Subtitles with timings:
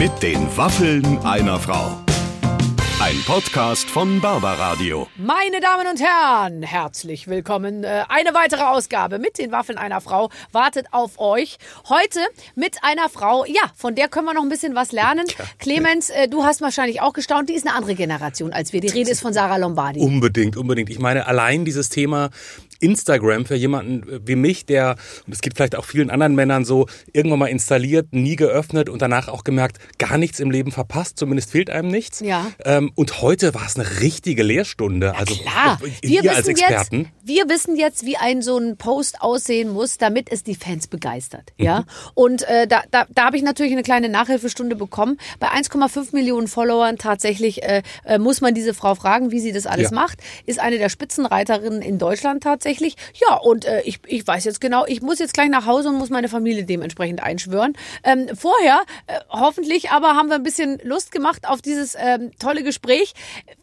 [0.00, 1.94] Mit den Waffeln einer Frau.
[3.00, 5.06] Ein Podcast von Barbaradio.
[5.18, 7.84] Meine Damen und Herren, herzlich willkommen.
[7.84, 11.58] Äh, Eine weitere Ausgabe mit den Waffeln einer Frau wartet auf euch.
[11.90, 12.20] Heute
[12.54, 15.26] mit einer Frau, ja, von der können wir noch ein bisschen was lernen.
[15.58, 18.80] Clemens, äh, du hast wahrscheinlich auch gestaunt, die ist eine andere Generation als wir.
[18.80, 20.00] Die Rede ist von Sarah Lombardi.
[20.00, 20.88] Unbedingt, unbedingt.
[20.88, 22.30] Ich meine, allein dieses Thema
[22.80, 26.86] Instagram für jemanden wie mich, der, und es geht vielleicht auch vielen anderen Männern so,
[27.12, 31.50] irgendwann mal installiert, nie geöffnet und danach auch gemerkt, gar nichts im Leben verpasst, zumindest
[31.50, 32.20] fehlt einem nichts.
[32.20, 32.46] Ja.
[32.64, 35.14] Ähm, und heute war es eine richtige Lehrstunde.
[35.16, 36.98] also Klar, wir wir als wissen, Experten.
[37.00, 40.86] jetzt, wir wissen jetzt, wie ein so ein Post aussehen muss, damit es die Fans
[40.86, 41.52] begeistert.
[41.58, 45.18] Ja, und äh, da, da, da habe ich natürlich eine kleine Nachhilfestunde bekommen.
[45.38, 49.66] Bei 1,5 Millionen Followern tatsächlich äh, äh, muss man diese Frau fragen, wie sie das
[49.66, 49.94] alles Ja.
[49.96, 50.18] macht.
[50.46, 52.69] Ist eine der Spitzenreiterinnen in Deutschland tatsächlich.
[53.28, 55.96] Ja, und äh, ich, ich weiß jetzt genau, ich muss jetzt gleich nach Hause und
[55.96, 57.76] muss meine Familie dementsprechend einschwören.
[58.04, 62.62] Ähm, vorher, äh, hoffentlich aber, haben wir ein bisschen Lust gemacht auf dieses ähm, tolle
[62.62, 63.14] Gespräch.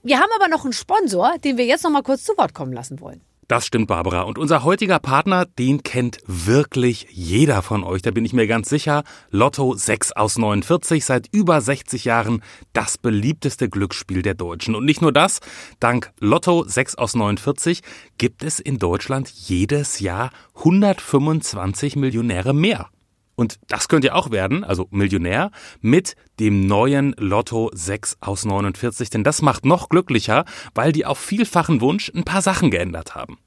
[0.04, 2.74] Wir haben aber noch einen Sponsor, den wir jetzt noch mal kurz zu Wort kommen
[2.74, 3.22] lassen wollen.
[3.48, 4.24] Das stimmt, Barbara.
[4.24, 8.02] Und unser heutiger Partner, den kennt wirklich jeder von euch.
[8.02, 9.04] Da bin ich mir ganz sicher.
[9.32, 14.76] Lotto 6 aus 49, seit über 60 Jahren das beliebteste Glücksspiel der Deutschen.
[14.76, 15.40] Und nicht nur das,
[15.80, 17.84] dank Lotto 6 aus 49
[18.18, 22.90] gibt es in Deutschland jedes Jahr 125 Millionäre mehr.
[23.38, 29.12] Und das könnt ihr auch werden, also Millionär, mit dem neuen Lotto 6 aus 49.
[29.12, 30.44] Denn das macht noch glücklicher,
[30.74, 33.38] weil die auf vielfachen Wunsch ein paar Sachen geändert haben.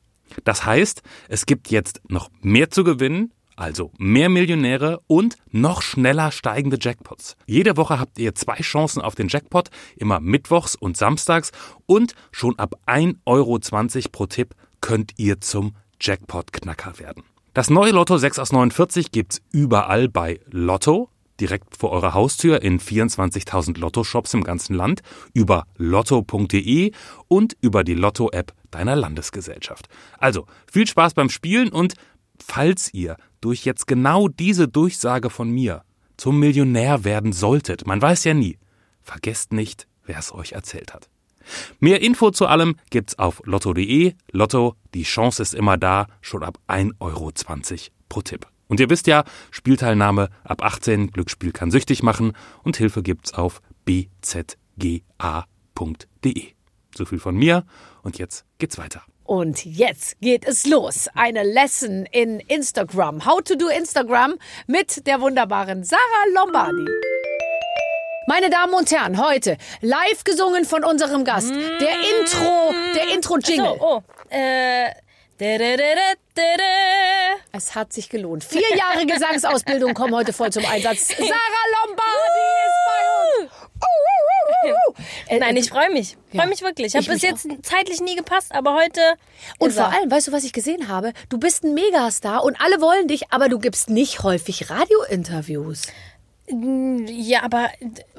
[0.44, 6.30] Das heißt, es gibt jetzt noch mehr zu gewinnen, also mehr Millionäre und noch schneller
[6.30, 7.36] steigende Jackpots.
[7.46, 11.50] Jede Woche habt ihr zwei Chancen auf den Jackpot, immer mittwochs und samstags
[11.86, 13.58] und schon ab 1,20 Euro
[14.12, 17.24] pro Tipp könnt ihr zum Jackpot-Knacker werden.
[17.52, 21.08] Das neue Lotto 6 aus 49 gibt's überall bei Lotto,
[21.40, 25.00] direkt vor eurer Haustür in 24.000 Lotto-Shops im ganzen Land,
[25.34, 26.92] über lotto.de
[27.26, 29.88] und über die Lotto-App deiner Landesgesellschaft.
[30.18, 31.94] Also, viel Spaß beim Spielen und
[32.38, 35.82] falls ihr durch jetzt genau diese Durchsage von mir
[36.16, 38.58] zum Millionär werden solltet, man weiß ja nie,
[39.02, 41.08] vergesst nicht, wer es euch erzählt hat.
[41.78, 44.14] Mehr Info zu allem gibt's auf lotto.de.
[44.32, 47.32] Lotto, die Chance ist immer da, schon ab 1,20 Euro
[48.08, 48.46] pro Tipp.
[48.68, 53.62] Und ihr wisst ja, Spielteilnahme ab 18, Glücksspiel kann süchtig machen und Hilfe gibt's auf
[53.84, 54.92] bzga.de.
[56.94, 57.64] So viel von mir
[58.02, 59.02] und jetzt geht's weiter.
[59.24, 61.08] Und jetzt geht es los.
[61.14, 63.24] Eine Lesson in Instagram.
[63.24, 64.34] How to do Instagram
[64.66, 66.84] mit der wunderbaren Sarah Lombardi.
[68.26, 71.50] Meine Damen und Herren, heute live gesungen von unserem Gast.
[71.50, 73.76] Der Intro, der Intro-Jingle.
[73.78, 74.02] So, oh.
[74.28, 74.90] Äh.
[77.52, 78.44] Es hat sich gelohnt.
[78.44, 81.08] Vier Jahre Gesangsausbildung kommen heute voll zum Einsatz.
[81.16, 83.50] Sarah Lombardi ist bei uns.
[83.80, 84.94] Uh, uh.
[85.28, 86.18] Äh, Nein, ich freue mich.
[86.32, 86.42] Ja.
[86.42, 86.94] Freue mich wirklich.
[86.94, 89.00] Ich Hat bis jetzt zeitlich nie gepasst, aber heute.
[89.58, 91.14] Und vor allem, weißt du, was ich gesehen habe?
[91.30, 95.86] Du bist ein Megastar und alle wollen dich, aber du gibst nicht häufig Radiointerviews.
[97.08, 97.68] Ja, aber.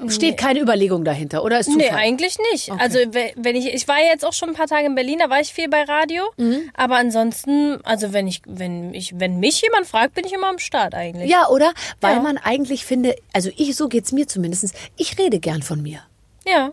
[0.08, 1.78] Steht keine Überlegung dahinter, oder ist Zufall?
[1.78, 2.70] Nee, eigentlich nicht.
[2.72, 5.30] Also we- wenn ich, ich war jetzt auch schon ein paar Tage in Berlin, da
[5.30, 6.22] war ich viel bei Radio.
[6.36, 6.70] Mhm.
[6.74, 10.58] Aber ansonsten, also wenn ich, wenn ich, wenn mich jemand fragt, bin ich immer am
[10.58, 11.30] Start eigentlich.
[11.30, 11.72] Ja, oder?
[12.00, 12.22] Weil Ja.
[12.22, 16.00] man eigentlich finde, also ich, so geht's mir zumindest, ich rede gern von mir.
[16.46, 16.72] Ja.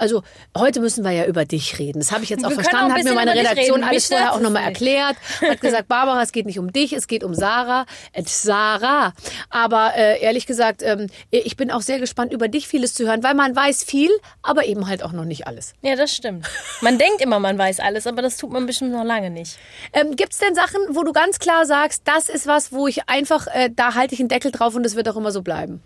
[0.00, 0.22] Also
[0.56, 1.98] heute müssen wir ja über dich reden.
[1.98, 4.40] Das habe ich jetzt auch Wir verstanden, auch hat mir meine Redaktion alles vorher auch
[4.40, 5.16] nochmal erklärt.
[5.42, 7.84] Hat gesagt, Barbara, es geht nicht um dich, es geht um Sarah.
[8.12, 9.12] Äh, Sarah.
[9.50, 13.22] Aber äh, ehrlich gesagt, ähm, ich bin auch sehr gespannt, über dich vieles zu hören,
[13.22, 14.10] weil man weiß viel,
[14.42, 15.74] aber eben halt auch noch nicht alles.
[15.82, 16.46] Ja, das stimmt.
[16.80, 19.58] Man denkt immer, man weiß alles, aber das tut man bestimmt noch lange nicht.
[19.92, 23.06] Ähm, Gibt es denn Sachen, wo du ganz klar sagst, das ist was, wo ich
[23.10, 25.82] einfach, äh, da halte ich einen Deckel drauf und das wird auch immer so bleiben?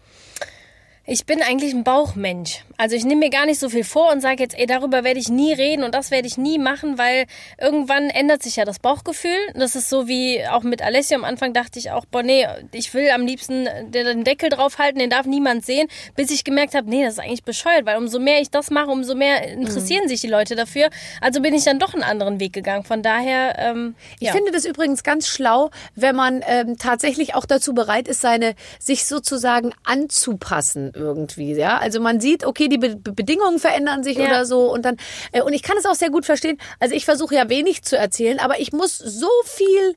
[1.06, 2.64] Ich bin eigentlich ein Bauchmensch.
[2.78, 5.20] Also ich nehme mir gar nicht so viel vor und sage jetzt, ey, darüber werde
[5.20, 7.26] ich nie reden und das werde ich nie machen, weil
[7.60, 9.36] irgendwann ändert sich ja das Bauchgefühl.
[9.54, 12.92] Das ist so wie auch mit Alessio am Anfang dachte ich auch, boah, nee, ich
[12.94, 17.04] will am liebsten den Deckel draufhalten, den darf niemand sehen, bis ich gemerkt habe, nee,
[17.04, 20.28] das ist eigentlich bescheuert, weil umso mehr ich das mache, umso mehr interessieren sich die
[20.28, 20.88] Leute dafür.
[21.20, 22.84] Also bin ich dann doch einen anderen Weg gegangen.
[22.84, 24.32] Von daher, ähm, Ich ja.
[24.32, 29.04] finde das übrigens ganz schlau, wenn man ähm, tatsächlich auch dazu bereit ist, seine sich
[29.04, 31.54] sozusagen anzupassen irgendwie.
[31.54, 34.26] Ja, also man sieht, okay, die Be Be- Bedingungen verändern sich Ja.
[34.26, 34.96] oder so und dann
[35.32, 36.58] äh, und ich kann es auch sehr gut verstehen.
[36.80, 39.94] Also ich versuche ja wenig zu erzählen, aber ich muss so viel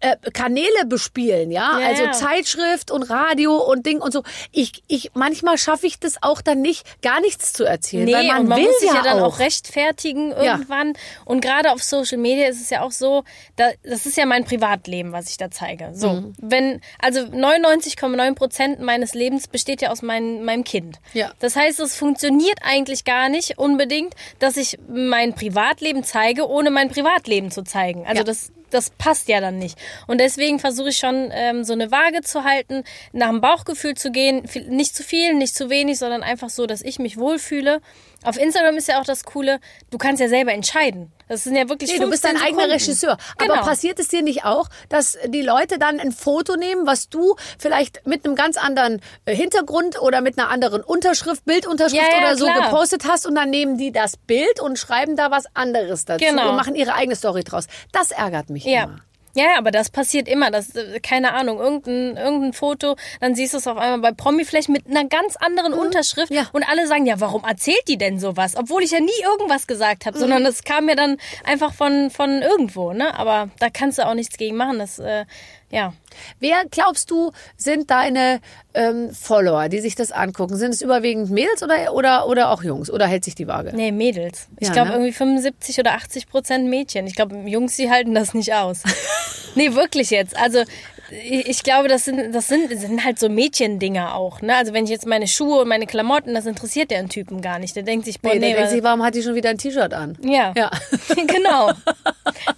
[0.00, 2.12] äh, Kanäle bespielen, ja, Ja, also ja.
[2.12, 4.22] Zeitschrift und Radio und Ding und so.
[4.52, 8.26] Ich, ich manchmal schaffe ich das auch dann nicht, gar nichts zu erzählen, Nee, weil
[8.26, 10.92] man, und man will muss sich ja, ja dann auch, auch rechtfertigen irgendwann.
[11.24, 13.24] Und gerade auf Social Media ist es ja auch so,
[13.56, 15.90] da, das ist ja mein Privatleben, was ich da zeige.
[15.94, 16.34] So, Mhm.
[16.40, 20.98] wenn, also 99,9 Prozent meines Lebens besteht ja aus mein, meinem Kind.
[21.14, 21.32] Ja.
[21.40, 26.90] Das heißt, es funktioniert eigentlich gar nicht unbedingt, dass ich mein Privatleben zeige, ohne mein
[26.90, 28.06] Privatleben zu zeigen.
[28.06, 29.78] Also das das passt ja dann nicht.
[30.06, 34.10] Und deswegen versuche ich schon, ähm, so eine Waage zu halten, nach dem Bauchgefühl zu
[34.10, 34.48] gehen.
[34.68, 37.80] Nicht zu viel, nicht zu wenig, sondern einfach so, dass ich mich wohlfühle.
[38.22, 41.12] Auf Instagram ist ja auch das Coole, du kannst ja selber entscheiden.
[41.28, 42.72] Das sind ja wirklich Nee, du bist 15 dein eigener Sekunden.
[42.72, 43.16] Regisseur.
[43.38, 43.54] Genau.
[43.54, 47.34] Aber passiert es dir nicht auch, dass die Leute dann ein Foto nehmen, was du
[47.58, 52.26] vielleicht mit einem ganz anderen äh, Hintergrund oder mit einer anderen Unterschrift, Bildunterschrift Ja, ja,
[52.28, 52.70] oder so klar.
[52.70, 56.50] gepostet hast und dann nehmen die das Bild und schreiben da was anderes dazu Genau.
[56.50, 57.66] und machen ihre eigene Story draus.
[57.92, 58.84] Das ärgert mich Ja.
[58.84, 59.00] immer.
[59.36, 60.50] Ja, ja, aber das passiert immer.
[60.50, 64.68] Das, äh, keine Ahnung, irgendein, irgendein Foto, dann siehst du es auf einmal bei Promiflash
[64.68, 66.36] mit einer ganz anderen Unterschrift Mhm.
[66.36, 66.48] Ja.
[66.52, 68.56] und alle sagen, ja, warum erzählt die denn sowas?
[68.56, 70.46] Obwohl ich ja nie irgendwas gesagt habe, sondern Mhm.
[70.46, 73.16] das kam mir dann einfach von, von irgendwo, ne?
[73.18, 74.78] Aber da kannst du auch nichts gegen machen.
[74.78, 75.24] Das, äh,
[75.70, 75.92] ja.
[76.40, 78.40] Wer glaubst du sind deine
[78.72, 80.56] ähm, Follower, die sich das angucken?
[80.56, 82.90] Sind es überwiegend Mädels oder, oder, oder auch Jungs?
[82.90, 83.72] Oder hält sich die Waage?
[83.74, 84.48] Nee, Mädels.
[84.58, 84.94] Ich Ja, glaube ne?
[84.96, 87.06] irgendwie 75 oder 80 Prozent Mädchen.
[87.06, 88.82] Ich glaube, Jungs, die halten das nicht aus.
[89.54, 90.36] nee, wirklich jetzt.
[90.36, 90.62] Also
[91.10, 94.40] ich glaube, das sind, das sind, das sind halt so Mädchendinger auch.
[94.42, 94.56] Ne?
[94.56, 97.58] Also wenn ich jetzt meine Schuhe und meine Klamotten, das interessiert der einen Typen gar
[97.58, 97.76] nicht.
[97.76, 99.58] Der denkt sich, boah, Nee, nee, der denkt sich, warum hat die schon wieder ein
[99.58, 100.18] T-Shirt an?
[100.22, 100.52] ja.
[100.56, 100.70] Ja.
[101.26, 101.70] genau.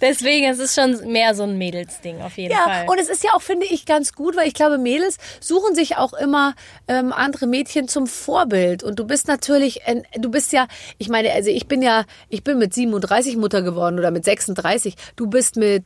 [0.01, 2.85] Deswegen, es ist schon mehr so ein Mädelsding auf jeden Ja, Fall.
[2.89, 5.97] und es ist ja auch, finde ich, ganz gut, weil ich glaube, Mädels suchen sich
[5.97, 6.53] auch immer
[6.87, 8.83] ähm, andere Mädchen zum Vorbild.
[8.83, 10.67] Und du bist natürlich, ein, du bist ja,
[10.97, 14.95] ich meine, also ich bin ja, ich bin mit 37 Mutter geworden oder mit 36.
[15.15, 15.83] Du bist mit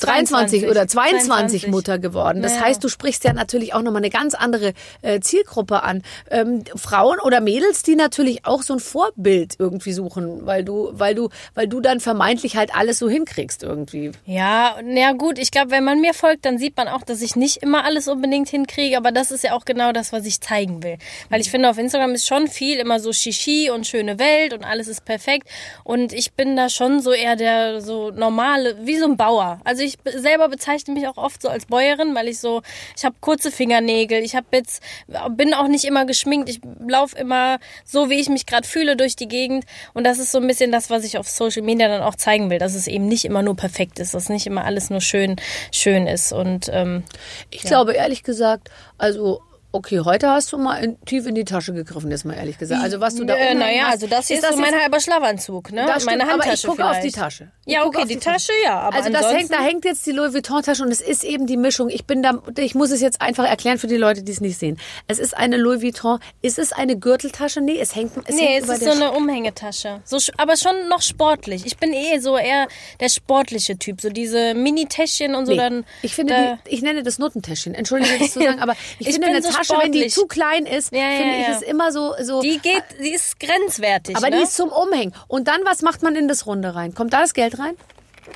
[0.00, 1.66] 23 oder 22 22.
[1.70, 2.42] Mutter geworden.
[2.42, 2.62] Das Ja.
[2.62, 4.72] heißt, du sprichst ja natürlich auch nochmal eine ganz andere
[5.02, 6.02] äh, Zielgruppe an.
[6.30, 11.14] Ähm, Frauen oder Mädels, die natürlich auch so ein Vorbild irgendwie suchen, weil du, weil
[11.14, 14.12] du, weil du dann vermeintlich halt alles so hinkriegst irgendwie.
[14.26, 17.36] Ja, na gut, ich glaube, wenn man mir folgt, dann sieht man auch, dass ich
[17.36, 20.82] nicht immer alles unbedingt hinkriege, aber das ist ja auch genau das, was ich zeigen
[20.82, 20.98] will.
[21.30, 24.64] Weil ich finde, auf Instagram ist schon viel immer so Shishi und schöne Welt und
[24.64, 25.48] alles ist perfekt
[25.84, 29.60] und ich bin da schon so eher der so normale, wie so ein Bauer.
[29.64, 32.62] Also ich be- selber bezeichne mich auch oft so als Bäuerin, weil ich so,
[32.96, 34.82] ich habe kurze Fingernägel, ich habe jetzt,
[35.30, 39.16] bin auch nicht immer geschminkt, ich laufe immer so, wie ich mich gerade fühle durch
[39.16, 39.64] die Gegend.
[39.94, 42.50] Und das ist so ein bisschen das, was ich auf Social Media dann auch zeigen
[42.50, 45.36] will, dass es eben nicht immer nur perfekt ist, dass nicht immer alles nur schön,
[45.72, 46.32] schön ist.
[46.32, 47.04] Und ähm,
[47.50, 51.72] Ich glaube ehrlich gesagt, also okay, heute hast du mal in, tief in die Tasche
[51.72, 52.82] gegriffen, jetzt mal ehrlich gesagt.
[52.82, 55.84] Also was du da äh, naja, also das hier ist, so mein halber Schlafanzug, ne?
[55.86, 57.10] Das Meine stimmt, aber Handtasche ich gucke auf die.
[57.10, 57.50] Tasche.
[57.64, 60.12] Ich Ja, okay, auf die Tasche, ja, aber also das hängt, da hängt jetzt die
[60.12, 61.88] Louis Vuitton-Tasche und es ist eben die Mischung.
[61.88, 64.58] Ich bin da, ich muss es jetzt einfach erklären für die Leute, die es nicht
[64.58, 64.78] sehen.
[65.08, 66.18] Es ist eine Louis Vuitton.
[66.42, 67.60] Ist es eine Gürteltasche?
[67.60, 70.00] Nee, es hängt, es Nee, hängt es über ist so eine Umhängetasche.
[70.04, 71.64] So, aber schon noch sportlich.
[71.66, 72.68] Ich bin eh so eher
[73.00, 74.00] der sportliche Typ.
[74.00, 75.84] So diese Mini-Täschchen und so Nee, dann.
[76.02, 77.74] ich finde, da, die, ich nenne das Nuttentäschchen.
[77.74, 80.26] Entschuldige, das zu sagen, aber ich, Ich finde bin eine so Tasche, wenn die zu
[80.26, 82.40] klein ist, Ja, ja, finde ich es immer so, so.
[82.40, 84.16] die geht, die ist grenzwertig.
[84.16, 84.36] aber ne?
[84.36, 85.14] die ist zum Umhängen.
[85.28, 86.94] Und dann, was macht man in das Runde rein?
[86.94, 87.76] Kommt da das Geld rein?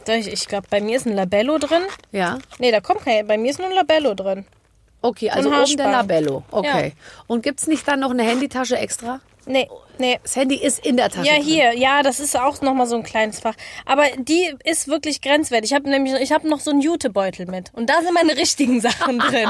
[0.09, 1.83] ich glaube, bei mir ist ein Labello drin.
[2.13, 2.39] Ja.
[2.59, 3.27] Nee, da kommt kein.
[3.27, 4.45] Bei mir ist nur ein Labello drin.
[5.03, 5.91] Okay, also oben der.
[5.91, 6.43] Labello.
[6.51, 6.93] Okay.
[7.27, 9.21] Und gibt's nicht dann noch eine Handytasche extra?
[9.47, 10.19] Nee, nee.
[10.23, 11.27] Das Handy ist in der Tasche.
[11.27, 11.43] Ja, drin.
[11.45, 13.55] hier, ja, das ist auch nochmal so ein kleines Fach.
[13.85, 15.71] Aber die ist wirklich grenzwertig.
[15.71, 17.71] Ich habe nämlich, ich habe noch so einen Jutebeutel mit.
[17.75, 19.49] Und da sind meine richtigen Sachen drin.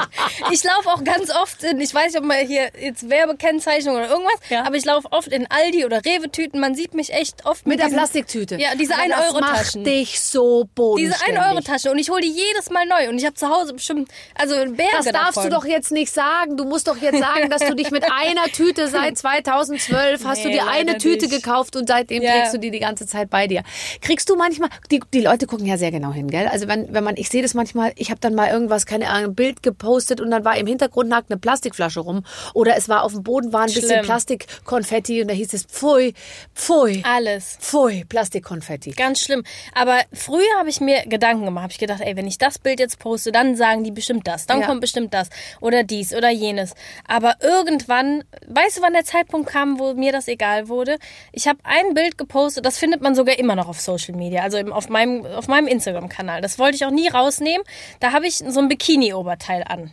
[0.53, 4.09] Ich laufe auch ganz oft in, ich weiß nicht, ob man hier jetzt Werbekennzeichnung oder
[4.09, 4.65] irgendwas, Ja.
[4.65, 6.61] aber ich laufe oft in Aldi oder Rewe-Tüten.
[6.61, 8.57] Man sieht mich echt oft Mit der diesen- Plastiktüte.
[8.57, 9.85] Ja, diese Aber 1-Euro-Taschen.
[9.85, 11.39] Das macht dich so Diese bodenständig.
[11.43, 11.91] 1-Euro-Tasche.
[11.91, 13.09] Und ich hole die jedes Mal neu.
[13.09, 15.51] Und ich habe zu Hause bestimmt, also Berge Das darfst davon.
[15.51, 16.57] du doch jetzt nicht sagen.
[16.57, 20.49] Du musst doch jetzt sagen, dass du dich mit einer Tüte seit 2012 hast du
[20.49, 21.31] Nee, dir eine Tüte nicht.
[21.43, 22.33] gekauft und seitdem Ja.
[22.33, 23.63] trägst du die die ganze Zeit bei dir.
[24.01, 26.49] Kriegst du manchmal, die, die Leute gucken ja sehr genau hin, gell?
[26.49, 29.31] Also wenn, wenn man, ich sehe das manchmal, ich habe dann mal irgendwas, keine Ahnung,
[29.31, 32.25] ein Bild gepostet und dann war im Hintergrund nagt eine Plastikflasche rum
[32.55, 34.05] oder es war auf dem Boden war ein bisschen Schlimm.
[34.05, 36.15] Plastikkonfetti und da hieß es Pfui,
[36.55, 37.59] Pfui, Alles.
[37.61, 38.91] Pfui, Plastikkonfetti.
[38.93, 39.43] Ganz schlimm.
[39.75, 41.63] Aber früher habe ich mir Gedanken gemacht.
[41.65, 44.47] Habe ich gedacht, ey, wenn ich das Bild jetzt poste, dann sagen die bestimmt das.
[44.47, 44.67] Dann Ja.
[44.67, 45.29] kommt bestimmt das.
[45.61, 46.75] Oder dies oder jenes.
[47.07, 50.99] Aber irgendwann, weißt du, wann der Zeitpunkt kam, wo mir das egal wurde?
[51.33, 54.59] Ich habe ein Bild gepostet, das findet man sogar immer noch auf Social Media, also
[54.59, 56.41] auf meinem, auf meinem Instagram-Kanal.
[56.41, 57.65] Das wollte ich auch nie rausnehmen.
[58.01, 59.93] Da habe ich so ein Bikini-Oberteil an.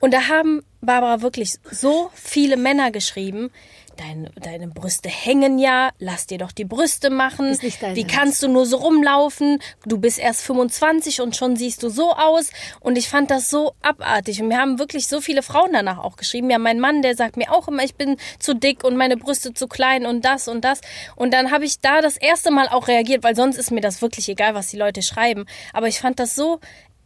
[0.00, 3.50] Und da haben Barbara wirklich so viele Männer geschrieben,
[3.96, 7.56] dein, deine Brüste hängen ja, lass dir doch die Brüste machen.
[7.94, 9.58] Wie kannst du nur so rumlaufen?
[9.86, 12.50] Du bist erst 25 und schon siehst du so aus.
[12.80, 14.40] Und ich fand das so abartig.
[14.40, 16.50] Und mir haben wirklich so viele Frauen danach auch geschrieben.
[16.50, 19.54] Ja, mein Mann, der sagt mir auch immer, ich bin zu dick und meine Brüste
[19.54, 20.80] zu klein und das und das.
[21.16, 24.02] Und dann habe ich da das erste Mal auch reagiert, weil sonst ist mir das
[24.02, 25.46] wirklich egal, was die Leute schreiben.
[25.72, 26.60] Aber ich fand das so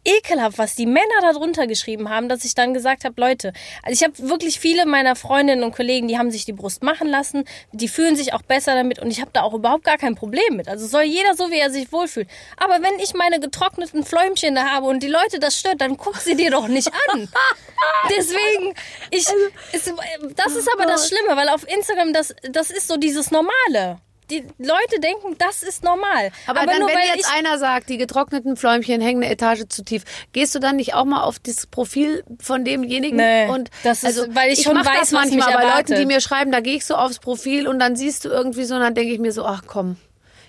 [0.07, 3.93] ekelhaft, was die Männer da drunter geschrieben haben, dass ich dann gesagt habe, Leute, also
[3.93, 7.45] ich habe wirklich viele meiner Freundinnen und Kollegen, die haben sich die Brust machen lassen,
[7.73, 10.57] die fühlen sich auch besser damit und ich habe da auch überhaupt gar kein Problem
[10.57, 10.69] mit.
[10.69, 12.29] Also soll jeder so, wie er sich wohlfühlt.
[12.57, 16.17] Aber wenn ich meine getrockneten Fläumchen da habe und die Leute das stört, dann guck
[16.17, 17.29] sie dir doch nicht an.
[18.17, 18.75] Deswegen,
[19.11, 19.27] ich,
[19.73, 19.93] es,
[20.35, 24.01] das ist aber das Schlimme, weil auf Instagram, das, das ist so dieses Normale.
[24.31, 26.31] Die Leute denken, das ist normal.
[26.47, 29.85] Aber, dann, nur wenn jetzt ich einer sagt, die getrockneten Fläumchen hängen eine Etage zu
[29.85, 30.03] tief,
[30.33, 33.17] gehst du dann nicht auch mal auf das Profil von demjenigen?
[33.17, 36.21] Nee, und das ist- weil ich schon mach weiß, das manchmal bei Leuten, die mir
[36.21, 38.95] schreiben, da gehe ich so aufs Profil und dann siehst du irgendwie so, und dann
[38.95, 39.97] denke ich mir so, ach komm,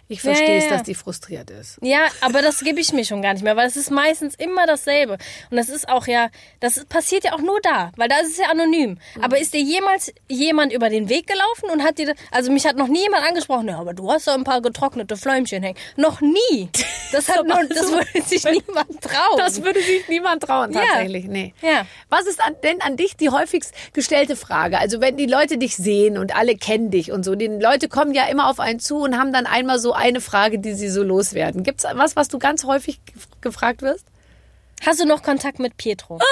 [0.10, 0.78] ich verstehe es, ja, ja.
[0.78, 1.78] dass die frustriert ist.
[1.82, 4.66] Ja, aber das gebe ich mir schon gar nicht mehr, weil es ist meistens immer
[4.66, 5.18] dasselbe.
[5.52, 6.30] Und das ist auch ja,
[6.62, 8.98] das passiert ja auch nur da, weil da ist es ja anonym.
[9.16, 9.24] Mhm.
[9.24, 12.78] Aber ist dir jemals jemand über den Weg gelaufen und hat dir, also mich hat
[12.78, 15.78] noch nie jemand angesprochen, ja, aber du hast doch ein paar getrocknete Fläumchen hängen.
[15.98, 16.70] Noch nie.
[17.12, 19.38] Das hat noch, das würde sich niemand trauen.
[19.38, 20.82] Das würde sich niemand trauen, Ja.
[20.82, 21.26] tatsächlich.
[21.26, 21.54] Nee.
[21.62, 21.86] Ja.
[22.10, 24.80] Was ist an, denn an dich die häufigst gestellte Frage?
[24.80, 28.14] Also wenn die Leute dich sehen und alle kennen dich und so, die Leute kommen
[28.14, 31.04] ja immer auf einen zu und haben dann einmal so eine Frage, die sie so
[31.04, 31.64] loswerden.
[31.64, 34.06] Gibt's was, was du ganz häufig gef- gefragt wirst?
[34.86, 36.20] Hast du noch Kontakt mit Pietro?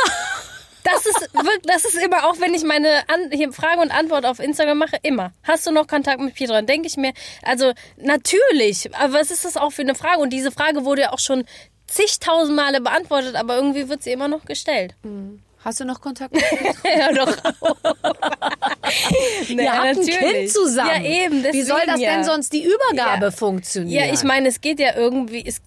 [0.87, 4.23] Das ist wirklich, das ist immer auch, wenn ich meine An hier Frage und Antwort
[4.23, 5.31] auf Instagram mache, immer.
[5.41, 6.53] Hast du noch Kontakt mit Pietro?
[6.53, 10.19] Dann denke ich mir, also natürlich, aber was ist das auch für eine Frage?
[10.21, 11.43] Und diese Frage wurde ja auch schon
[11.87, 14.93] zigtausend Male beantwortet, aber irgendwie wird sie immer noch gestellt.
[15.65, 16.43] Hast du noch Kontakt mit
[16.97, 17.35] ja, doch.
[19.49, 21.03] Ihr habt ein Kind zusammen.
[21.03, 21.43] Ja, eben.
[21.43, 22.11] Wie soll deswegen das ja.
[22.13, 23.31] denn sonst die Übergabe Ja.
[23.31, 24.05] funktionieren?
[24.05, 25.63] Ja, ich meine, es geht ja irgendwie, es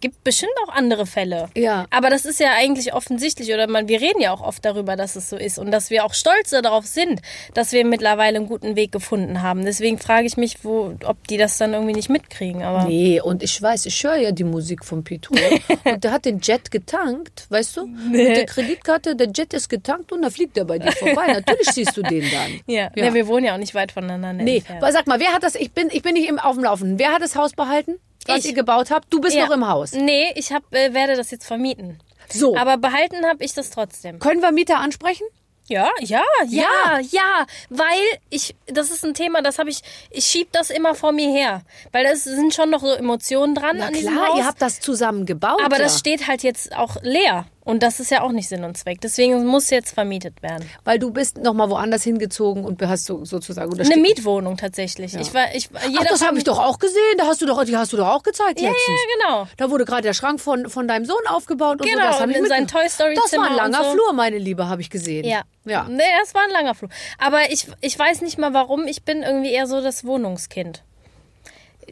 [0.00, 1.48] gibt bestimmt auch andere Fälle.
[1.54, 1.86] Ja.
[1.90, 5.14] Aber das ist ja eigentlich offensichtlich, oder man, wir reden ja auch oft darüber, dass
[5.14, 7.20] es so ist und dass wir auch stolz darauf sind,
[7.54, 9.64] dass wir mittlerweile einen guten Weg gefunden haben.
[9.64, 12.64] Deswegen frage ich mich, wo, ob die das dann irgendwie nicht mitkriegen.
[12.64, 15.36] Aber Nee, und ich weiß, ich höre ja die Musik von Pietro.
[15.84, 17.86] und der hat den Jet getankt, weißt du?
[17.86, 21.26] Mit der Kreditkarte, der Jet ist getankt und da fliegt er bei dir vorbei.
[21.32, 22.60] Natürlich siehst du den dann.
[22.66, 23.04] ja, Ja.
[23.06, 23.14] ja.
[23.14, 24.82] wir wohnen ja auch nicht weit voneinander Nee, entfernt.
[24.82, 25.54] aber sag mal, wer hat das?
[25.54, 26.98] Ich bin, ich bin nicht im, auf dem Laufenden.
[26.98, 28.46] Wer hat das Haus behalten, was Ich.
[28.46, 29.12] ihr gebaut habt?
[29.12, 29.46] Du bist Ja.
[29.46, 29.92] noch im Haus.
[29.92, 31.98] Nee, ich hab, äh, werde das jetzt vermieten.
[32.28, 32.56] So.
[32.56, 34.18] Aber behalten habe ich das trotzdem.
[34.18, 35.24] Können wir Mieter ansprechen?
[35.68, 37.98] Ja, ja, ja, ja, weil
[38.30, 41.62] ich, das ist ein Thema, das habe ich, ich schieb das immer vor mir her,
[41.90, 44.38] weil da sind schon noch so Emotionen dran Na an klar, Haus.
[44.38, 45.60] ihr habt das zusammen gebaut.
[45.64, 45.82] aber ja.
[45.82, 49.00] das steht halt jetzt auch leer und das ist ja auch nicht Sinn und Zweck.
[49.00, 50.70] Deswegen muss jetzt vermietet werden.
[50.84, 53.96] Weil du bist noch mal woanders hingezogen und hast so, sozusagen Eine.
[53.96, 55.14] Mietwohnung tatsächlich.
[55.14, 57.02] Ich war, ich, jeder Ach, das habe ich doch auch gesehen.
[57.18, 58.86] Da hast du doch, die hast du doch auch gezeigt Ja, letztens.
[58.88, 59.48] ja, genau.
[59.56, 62.18] Da wurde gerade der Schrank von, von deinem Sohn aufgebaut und Genau, so.
[62.18, 63.90] Das und in sein Toy Story Das war ein langer so.
[63.90, 65.24] Flur, meine Liebe, habe ich gesehen.
[65.24, 65.42] Ja.
[65.64, 65.88] Ja.
[65.90, 66.90] Nee, das war ein langer Flur.
[67.18, 68.86] Aber ich, ich weiß nicht mal warum.
[68.86, 70.84] Ich bin irgendwie eher so das Wohnungskind.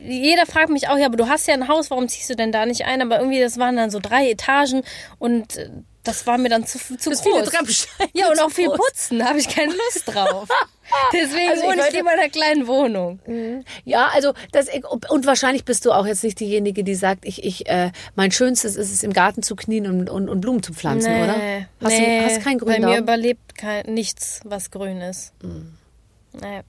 [0.01, 2.53] Jeder fragt mich auch, ja, aber du hast ja ein Haus, warum ziehst du denn
[2.53, 3.01] da nicht ein?
[3.03, 4.83] Aber irgendwie, das waren dann so drei Etagen
[5.19, 5.71] und äh,
[6.03, 7.33] das war mir dann zu, zu Das groß.
[7.33, 8.77] viele Treppensteine Ja, und auch viel groß.
[8.77, 10.49] putzen, da habe ich keine Lust drauf.
[11.15, 13.65] Deswegen Also wohne ich lieber in einer kleinen Wohnung.
[13.87, 14.69] Ja, also das
[15.09, 18.77] und wahrscheinlich bist du auch jetzt nicht diejenige, die sagt, ich, ich, äh, mein Schönstes
[18.77, 21.37] ist es, im Garten zu knien und, und, und Blumen zu pflanzen, oder?
[21.83, 25.33] Hast nee, du hast keinen Bei mir Grün überlebt kein, nichts, was grün ist.
[25.43, 25.79] Mhm.
[26.39, 26.61] Nee.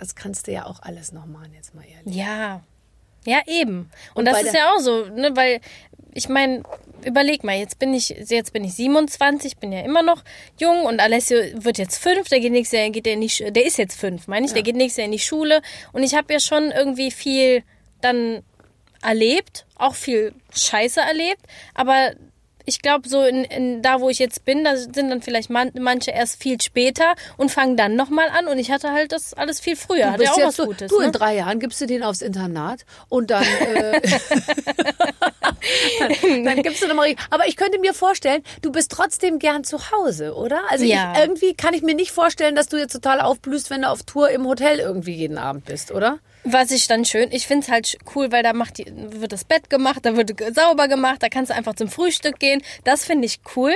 [0.00, 2.14] Das kannst du ja auch alles noch machen, jetzt mal ehrlich.
[2.16, 2.62] Ja.
[3.26, 3.90] Ja, eben.
[4.14, 5.60] Und, Und das ist ja auch so, ne, weil
[6.14, 6.62] ich meine,
[7.04, 10.24] überleg mal, jetzt bin ich jetzt bin ich 27, bin ja immer noch
[10.58, 13.50] jung und Alessio wird jetzt fünf, der geht nächstes Jahr geht der in die, Sch-
[13.50, 15.60] der ist jetzt fünf, meine ich, der geht nächstes Jahr in die Schule
[15.92, 17.62] und ich habe ja schon irgendwie viel
[18.00, 18.42] dann
[19.02, 21.42] erlebt, auch viel Scheiße erlebt,
[21.74, 22.12] aber
[22.64, 25.70] ich glaube, so in, in da, wo ich jetzt bin, da sind dann vielleicht man,
[25.78, 28.46] manche erst viel später und fangen dann nochmal an.
[28.48, 30.06] Und ich hatte halt das alles viel früher.
[30.06, 30.90] Du Hat ja auch was so, Gutes.
[30.90, 31.12] du in ne?
[31.12, 34.00] drei Jahren gibst du den aufs Internat und dann, äh,
[36.00, 37.14] dann, dann gibst du nochmal.
[37.30, 40.60] Aber ich könnte mir vorstellen, du bist trotzdem gern zu Hause, oder?
[40.68, 41.12] Also Ja.
[41.14, 44.02] ich, irgendwie kann ich mir nicht vorstellen, dass du jetzt total aufblühst, wenn du auf
[44.02, 46.18] Tour im Hotel irgendwie jeden Abend bist, oder?
[46.44, 49.44] Was ich dann schön, ich find's halt sch- cool, weil da macht die, wird das
[49.44, 52.62] Bett gemacht, da wird sauber gemacht, da kannst du einfach zum Frühstück gehen.
[52.84, 53.74] Das finde ich cool.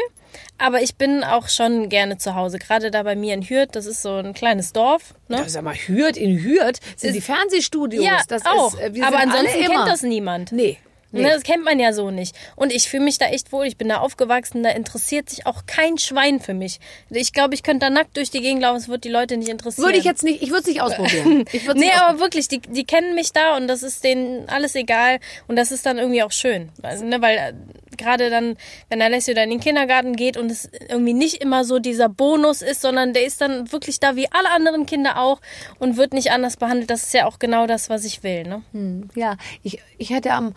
[0.58, 2.58] Aber ich bin auch schon gerne zu Hause.
[2.58, 5.14] Gerade da bei mir in Hürth, das ist so ein kleines Dorf.
[5.28, 5.36] Ne?
[5.38, 8.04] Ja, sag mal, Hürth in Hürth sind Ist- die Fernsehstudios.
[8.04, 8.74] Ja, das auch.
[8.74, 10.50] Ist, äh, wir aber ansonsten kennt das niemand.
[10.50, 10.78] Nee.
[11.14, 11.22] Nee.
[11.22, 12.34] Ne, das kennt man ja so nicht.
[12.56, 13.66] Und ich fühle mich da echt wohl.
[13.66, 14.64] Ich bin da aufgewachsen.
[14.64, 16.80] Da interessiert sich auch kein Schwein für mich.
[17.08, 18.78] Ich glaube, ich könnte da nackt durch die Gegend laufen.
[18.78, 19.86] Es wird die Leute nicht interessieren.
[19.86, 21.44] Würde ich jetzt nicht, ich würde es nicht ausprobieren.
[21.54, 24.74] Ich Nee, nicht aber wirklich, die, die kennen mich da und das ist denen alles
[24.74, 26.70] egal und das ist dann irgendwie auch schön.
[26.82, 27.52] Also, ne, weil äh,
[27.96, 28.56] gerade dann,
[28.88, 32.62] wenn Alessio dann in den Kindergarten geht und es irgendwie nicht immer so dieser Bonus
[32.62, 35.40] ist, sondern der ist dann wirklich da wie alle anderen Kinder auch
[35.78, 36.90] und wird nicht anders behandelt.
[36.90, 38.44] Das ist ja auch genau das, was ich will.
[38.44, 38.62] Ne?
[39.14, 40.54] Ja, ich, ich hätte am,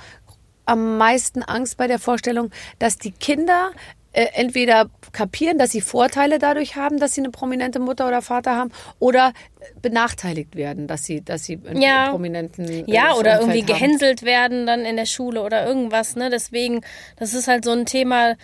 [0.68, 3.72] am meisten Angst bei der Vorstellung, dass die Kinder
[4.14, 8.56] äh, entweder kapieren, dass sie Vorteile dadurch haben, dass sie eine prominente Mutter oder Vater
[8.56, 9.34] haben, oder
[9.82, 12.10] benachteiligt werden, dass sie, dass sie einen Ja.
[12.10, 13.68] prominenten äh, Ja, oder irgendwie haben.
[13.68, 16.16] gehänselt werden dann in der Schule oder irgendwas.
[16.16, 16.30] Ne?
[16.30, 16.82] Deswegen,
[17.18, 18.36] das ist halt so ein Thema.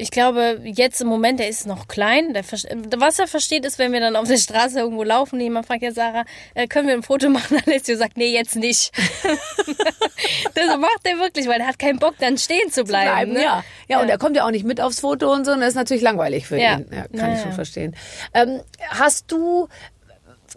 [0.00, 2.32] Ich glaube, jetzt im Moment, der ist noch klein.
[2.32, 2.44] Der,
[2.98, 5.82] was er versteht, ist, wenn wir dann auf der Straße irgendwo laufen und jemand fragt
[5.82, 6.24] ja, Sarah,
[6.54, 7.58] äh, können wir ein Foto machen?
[7.66, 8.92] Alessio sagt, nee, jetzt nicht.
[10.54, 13.10] das macht er wirklich, weil er hat keinen Bock, dann stehen zu bleiben.
[13.10, 13.42] bleiben, ne?
[13.42, 13.64] ja.
[13.88, 14.00] ja.
[14.00, 16.02] und er kommt ja auch nicht mit aufs Foto und so, und das ist natürlich
[16.02, 16.78] langweilig für Ja.
[16.78, 16.86] ihn.
[16.92, 17.96] Ja, kann Ja, ich schon verstehen.
[18.34, 19.68] Ähm, hast du,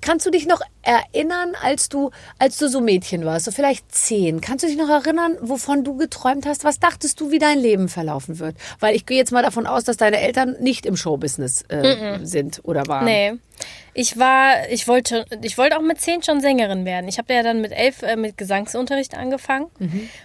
[0.01, 4.41] kannst du dich noch erinnern, als du, als du so Mädchen warst, so vielleicht zehn,
[4.41, 6.63] kannst du dich noch erinnern, wovon du geträumt hast?
[6.63, 8.55] Was dachtest du, wie dein Leben verlaufen wird?
[8.79, 12.61] Weil ich gehe jetzt mal davon aus, dass deine Eltern nicht im Showbusiness äh, sind
[12.63, 13.05] oder waren.
[13.05, 13.33] Nee.
[13.93, 17.07] Ich war, ich wollte, ich wollte auch mit zehn schon Sängerin werden.
[17.09, 19.67] Ich habe ja dann mit elf äh, mit Gesangsunterricht angefangen.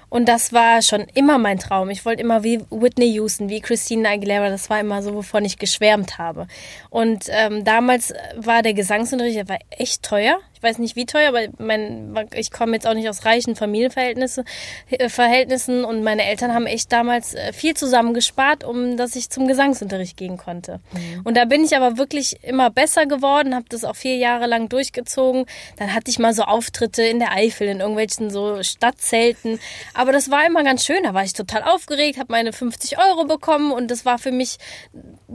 [0.09, 1.91] Und das war schon immer mein Traum.
[1.91, 4.49] Ich wollte immer wie Whitney Houston, wie Christina Aguilera.
[4.51, 6.47] Das war immer so, wovon ich geschwärmt habe.
[6.91, 10.39] Und ähm, damals war der Gesangsunterricht, der war echt teuer.
[10.57, 14.45] Ich weiß nicht wie teuer, aber mein, ich komme jetzt auch nicht aus reichen Familienverhältnissen
[14.89, 20.17] äh, und meine Eltern haben echt damals äh, viel zusammengespart, um dass ich zum Gesangsunterricht
[20.17, 20.81] gehen konnte.
[21.25, 24.71] Und da bin ich aber wirklich immer besser geworden, habe das auch vier Jahre lang
[24.71, 25.45] durchgezogen.
[25.77, 29.61] Dann hatte ich mal so Auftritte in der Eifel, in irgendwelchen so Stadtzelten.
[29.93, 31.03] Aber das war immer ganz schön.
[31.03, 34.57] Da war ich total aufgeregt, habe meine 50 Euro bekommen und das war für mich,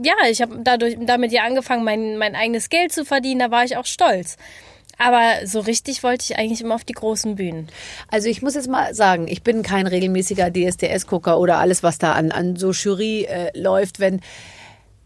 [0.02, 3.38] ja, ich habe dadurch damit ja angefangen, mein, mein eigenes Geld zu verdienen.
[3.38, 4.36] Da war ich auch stolz.
[5.04, 7.68] Aber so richtig wollte ich eigentlich immer auf die großen Bühnen.
[8.08, 12.12] Also ich muss jetzt mal sagen, ich bin kein regelmäßiger DSDS-Gucker oder alles, was da
[12.12, 13.98] an, an so Jury äh, läuft.
[14.00, 14.20] Wenn,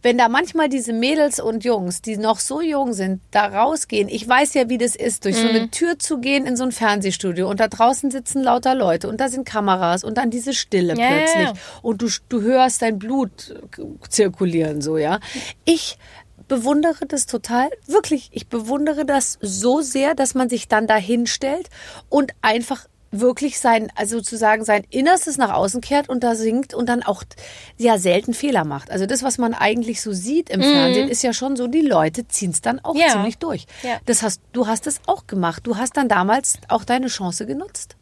[0.02, 4.08] wenn da manchmal diese Mädels und Jungs, die noch so jung sind, da rausgehen.
[4.08, 5.54] Ich weiß ja, wie das ist, durch so Mhm.
[5.54, 9.20] eine Tür zu gehen in so ein Fernsehstudio und da draußen sitzen lauter Leute und
[9.20, 11.48] da sind Kameras und dann diese Stille ja, plötzlich
[11.82, 13.54] und du, du hörst dein Blut
[14.08, 15.18] zirkulieren, so, ja.
[15.64, 15.98] Ich
[16.48, 21.68] bewundere das total, wirklich, ich bewundere das so sehr, dass man sich dann da hinstellt
[22.08, 26.88] und einfach wirklich sein, also sozusagen sein Innerstes nach außen kehrt und da singt und
[26.88, 27.22] dann auch
[27.78, 28.90] ja selten Fehler macht.
[28.90, 32.26] Also das, was man eigentlich so sieht im Fernsehen, ist ja schon so, die Leute
[32.28, 33.00] ziehen es dann auch Mhm.
[33.00, 33.08] Ja.
[33.12, 33.66] ziemlich durch.
[33.82, 33.98] Ja.
[34.06, 35.62] Das hast, du hast es auch gemacht.
[35.66, 37.96] Du hast dann damals auch deine Chance genutzt.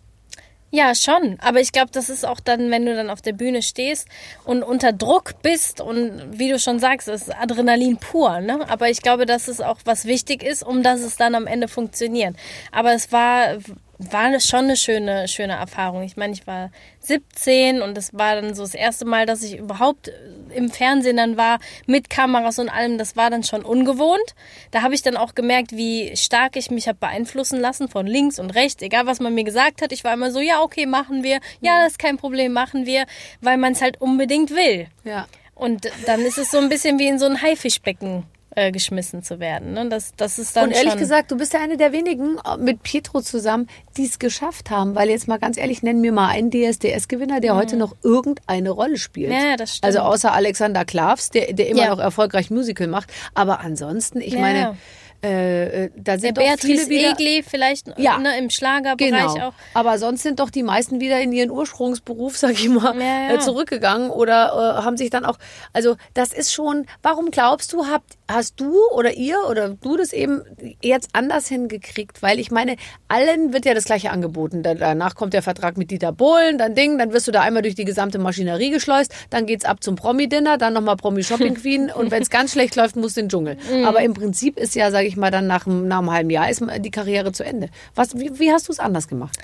[0.74, 1.36] Ja, schon.
[1.40, 4.08] Aber ich glaube, das ist auch dann, wenn du dann auf der Bühne stehst
[4.42, 8.40] und unter Druck bist und wie du schon sagst, ist Adrenalin pur.
[8.40, 8.68] Ne?
[8.68, 11.68] Aber ich glaube, dass es auch was wichtig ist, um dass es dann am Ende
[11.68, 12.34] funktioniert.
[12.72, 13.58] Aber es war,
[13.98, 16.02] war schon eine schöne, schöne Erfahrung.
[16.02, 19.58] Ich meine, ich war 17 und es war dann so das erste Mal, dass ich
[19.58, 20.10] überhaupt
[20.54, 22.98] im Fernsehen dann war, mit Kameras und allem.
[22.98, 24.34] Das war dann schon ungewohnt.
[24.70, 28.38] Da habe ich dann auch gemerkt, wie stark ich mich habe beeinflussen lassen von links
[28.38, 29.92] und rechts, egal was man mir gesagt hat.
[29.92, 31.40] Ich war immer so, ja, okay, machen wir.
[31.60, 33.06] Ja, das ist kein Problem, machen wir,
[33.40, 34.88] weil man es halt unbedingt will.
[35.04, 35.26] Ja.
[35.54, 38.24] Und dann ist es so ein bisschen wie in so ein Haifischbecken
[38.56, 39.72] äh, geschmissen zu werden.
[39.72, 39.88] Ne?
[39.88, 42.82] Das, das ist dann Und ehrlich gesagt, du bist ja eine der wenigen äh, mit
[42.82, 44.94] Pietro zusammen, die es geschafft haben.
[44.94, 48.96] Weil jetzt mal ganz ehrlich, nenn mir mal einen DSDS-Gewinner, der heute noch irgendeine Rolle
[48.98, 49.30] spielt.
[49.30, 49.36] Mhm.
[49.36, 49.84] Ja, das stimmt.
[49.84, 51.90] Also außer Alexander Klavs, der, der immer Ja.
[51.90, 53.10] noch erfolgreich Musical macht.
[53.34, 54.76] Aber ansonsten, ich Ja, meine,
[55.22, 57.12] äh, äh, da der sind doch Beatrice viele wieder...
[57.12, 58.18] Egli vielleicht Ja.
[58.18, 59.48] ne, im Schlagerbereich Genau.
[59.48, 59.52] auch.
[59.72, 63.34] Aber sonst sind doch die meisten wieder in ihren Ursprungsberuf, sag ich mal, Ja, ja.
[63.34, 65.38] Äh, zurückgegangen oder äh, haben sich dann auch.
[65.72, 66.84] Also das ist schon.
[67.02, 70.42] Warum glaubst du, habt hast du oder ihr oder du das eben
[70.82, 72.22] jetzt anders hingekriegt?
[72.22, 72.76] Weil ich meine,
[73.08, 74.62] allen wird ja das gleiche angeboten.
[74.62, 77.62] Da- Danach kommt der Vertrag mit Dieter Bohlen, dann Ding, dann wirst du da einmal
[77.62, 82.10] durch die gesamte Maschinerie geschleust, dann geht's ab zum Promi-Dinner, dann nochmal Promi-Shopping Queen und
[82.10, 83.56] wenn es ganz schlecht läuft, musst du in den Dschungel.
[83.72, 83.84] Mhm.
[83.84, 86.48] Aber im Prinzip ist ja, sage ich mal, dann nach, einem- nach einem halben Jahr
[86.48, 87.68] ist die Karriere zu Ende.
[87.94, 89.36] Was, wie, wie hast du es anders gemacht?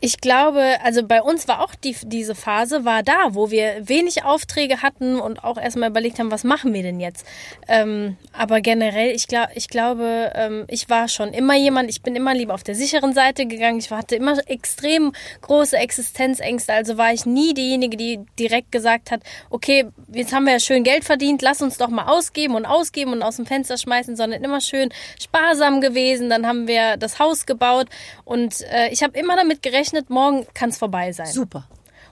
[0.00, 4.22] Ich glaube, also bei uns war auch die, diese Phase war da, wo wir wenig
[4.22, 7.26] Aufträge hatten und auch erstmal überlegt haben, was machen wir denn jetzt?
[7.66, 12.14] Ähm, aber generell, ich, glaub, ich glaube, ähm, ich war schon immer jemand, ich bin
[12.14, 13.80] immer lieber auf der sicheren Seite gegangen.
[13.80, 19.22] Ich hatte immer extrem große Existenzängste, also war ich nie diejenige, die direkt gesagt hat,
[19.50, 23.12] okay, jetzt haben wir ja schön Geld verdient, lass uns doch mal ausgeben und ausgeben
[23.12, 26.30] und aus dem Fenster schmeißen, sondern immer schön sparsam gewesen.
[26.30, 27.88] Dann haben wir das Haus gebaut
[28.24, 31.26] und äh, ich habe immer damit gerechnet, morgen kann es vorbei sein.
[31.26, 31.66] Super.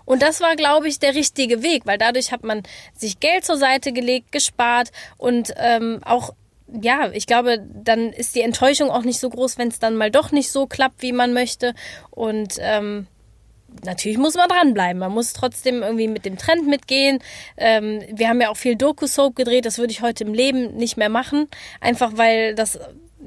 [0.04, 2.62] Und das war, glaube ich, der richtige Weg, weil dadurch hat man
[2.94, 6.32] sich Geld zur Seite gelegt, gespart und ähm, auch
[6.82, 10.10] ja, ich glaube, dann ist die Enttäuschung auch nicht so groß, wenn es dann mal
[10.10, 11.74] doch nicht so klappt, wie man möchte.
[12.10, 13.06] Und ähm,
[13.84, 14.98] natürlich muss man dranbleiben.
[14.98, 17.20] Man muss trotzdem irgendwie mit dem Trend mitgehen.
[17.56, 19.64] Ähm, wir haben ja auch viel Doku-Soap gedreht.
[19.64, 21.48] Das würde ich heute im Leben nicht mehr machen.
[21.80, 22.80] Einfach weil das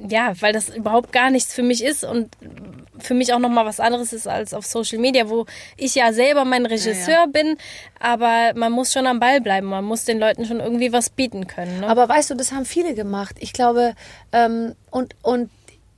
[0.08, 2.30] ja, weil das überhaupt gar nichts für mich ist und
[3.00, 5.46] für mich auch nochmal was anderes ist als auf Social Media, wo
[5.78, 7.26] ich ja selber mein Regisseur ja, ja.
[7.26, 7.58] bin,
[8.00, 11.48] aber man muss schon am Ball bleiben, man muss den Leuten schon irgendwie was bieten
[11.48, 11.82] können.
[11.82, 11.88] Ne?
[11.88, 13.36] Aber weißt du, das haben viele gemacht.
[13.40, 13.94] Ich glaube,
[14.32, 15.50] ähm, und, und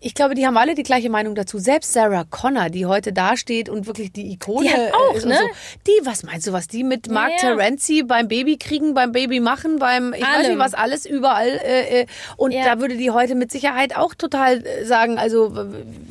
[0.04, 1.60] ich glaube, die haben alle die gleiche Meinung dazu.
[1.60, 5.36] Selbst Sarah Connor, die heute dasteht und wirklich die Ikone die auch, ist ne?
[5.36, 5.48] So.
[5.88, 9.40] Die, was meinst du, was die mit Mark ja, Terenzi beim Baby kriegen, beim Baby
[9.40, 10.40] machen, beim, ich Allem.
[10.40, 11.50] weiß nicht was, alles überall.
[11.50, 12.66] Äh, äh, und ja.
[12.66, 15.54] da würde die heute mit Sicherheit auch total äh, sagen, also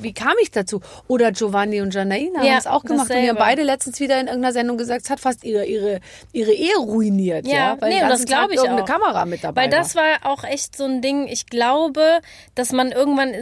[0.01, 0.81] wie kam ich dazu?
[1.09, 3.11] Oder Giovanni und Janaina ja, haben es auch gemacht.
[3.11, 3.21] Dasselbe.
[3.21, 6.01] Und die haben beide letztens wieder in irgendeiner Sendung gesagt, es hat fast ihre, ihre,
[6.33, 7.45] ihre Ehe ruiniert.
[7.45, 8.85] Ja, ja weil nee, das glaube ich auch.
[8.85, 12.21] Kamera mit dabei Weil das war auch echt so ein Ding, ich glaube,
[12.55, 13.35] dass man irgendwann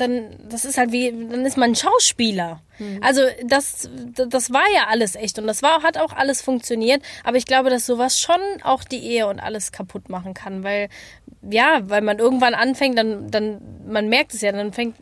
[0.00, 2.60] dann, das ist halt wie, dann ist man ein Schauspieler.
[2.78, 3.00] Mhm.
[3.02, 7.02] Also das, das war ja alles echt und das war, hat auch alles funktioniert.
[7.24, 10.88] Aber ich glaube, dass sowas schon auch die Ehe und alles kaputt machen kann, weil,
[11.48, 14.96] ja, weil man irgendwann anfängt, dann, dann, man merkt es ja, dann fängt,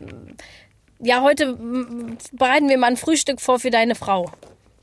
[0.99, 1.57] ja, heute
[2.33, 4.31] bereiten wir mal ein Frühstück vor für deine Frau.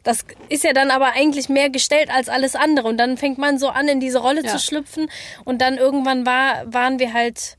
[0.02, 2.86] Das ist ja dann aber eigentlich mehr gestellt als alles andere.
[2.86, 4.52] Und dann fängt man so an, in diese Rolle ja.
[4.52, 5.10] zu schlüpfen.
[5.44, 7.56] Und dann irgendwann war, waren wir halt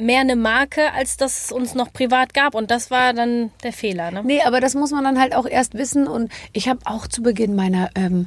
[0.00, 2.54] mehr eine Marke, als dass es uns noch privat gab.
[2.54, 4.10] Und das war dann der Fehler.
[4.10, 4.22] Ne?
[4.24, 6.06] Nee, aber das muss man dann halt auch erst wissen.
[6.06, 8.26] Und ich habe auch zu Beginn meiner ähm,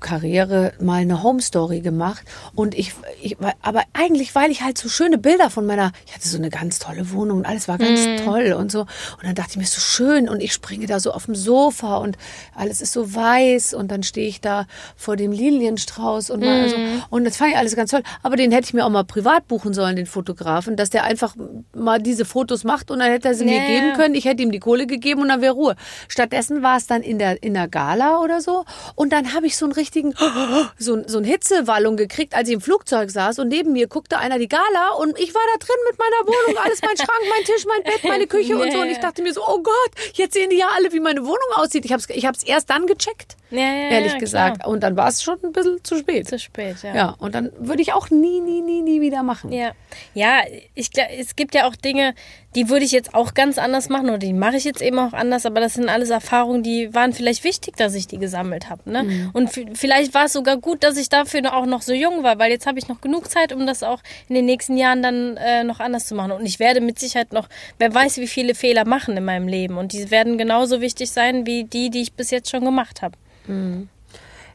[0.00, 2.24] Karriere mal eine Home Story gemacht.
[2.54, 6.28] Und ich, ich aber eigentlich weil ich halt so schöne Bilder von meiner ich hatte
[6.28, 8.24] so eine ganz tolle Wohnung und alles war ganz mm.
[8.24, 8.80] toll und so.
[8.80, 10.28] Und dann dachte ich mir ist so schön.
[10.28, 12.16] Und ich springe da so auf dem Sofa und
[12.54, 13.74] alles ist so weiß.
[13.74, 16.44] Und dann stehe ich da vor dem Lilienstrauß und mm.
[16.44, 16.76] also,
[17.10, 18.02] und das fand ich alles ganz toll.
[18.22, 21.34] Aber den hätte ich mir auch mal privat buchen sollen den Fotografen dass der einfach
[21.74, 23.60] mal diese Fotos macht und dann hätte er sie yeah.
[23.60, 24.14] mir geben können.
[24.14, 25.76] Ich hätte ihm die Kohle gegeben und dann wäre Ruhe.
[26.08, 28.64] Stattdessen war es dann in der in der Gala oder so.
[28.94, 30.14] Und dann habe ich so ein richtigen,
[30.78, 34.38] so, so ein Hitzewallung gekriegt, als ich im Flugzeug saß und neben mir guckte einer
[34.38, 37.64] die Gala und ich war da drin mit meiner Wohnung, alles mein Schrank, mein Tisch,
[37.66, 38.80] mein Bett, meine Küche und so.
[38.80, 41.50] Und ich dachte mir so, oh Gott, jetzt sehen die ja alle, wie meine Wohnung
[41.54, 41.84] aussieht.
[41.84, 44.60] Ich habe es ich hab's erst dann gecheckt, ja, ja, ehrlich ja, gesagt.
[44.60, 44.68] Klar.
[44.68, 46.28] Und dann war es schon ein bisschen zu spät.
[46.28, 46.94] Zu spät, ja.
[46.94, 49.52] Ja, und dann würde ich auch nie, nie, nie, nie wieder machen.
[49.52, 49.72] Ja,
[50.14, 50.40] ja
[50.74, 52.14] ich, es gibt ja auch Dinge,
[52.56, 55.12] die würde ich jetzt auch ganz anders machen oder die mache ich jetzt eben auch
[55.12, 58.90] anders, aber das sind alles Erfahrungen, die waren vielleicht wichtig, dass ich die gesammelt habe.
[58.90, 59.02] Ne?
[59.04, 59.30] Mhm.
[59.34, 62.50] Und vielleicht war es sogar gut, dass ich dafür auch noch so jung war, weil
[62.50, 65.64] jetzt habe ich noch genug Zeit, um das auch in den nächsten Jahren dann äh,
[65.64, 66.32] noch anders zu machen.
[66.32, 69.76] Und ich werde mit Sicherheit noch, wer weiß, wie viele Fehler machen in meinem Leben.
[69.76, 73.16] Und die werden genauso wichtig sein wie die, die ich bis jetzt schon gemacht habe.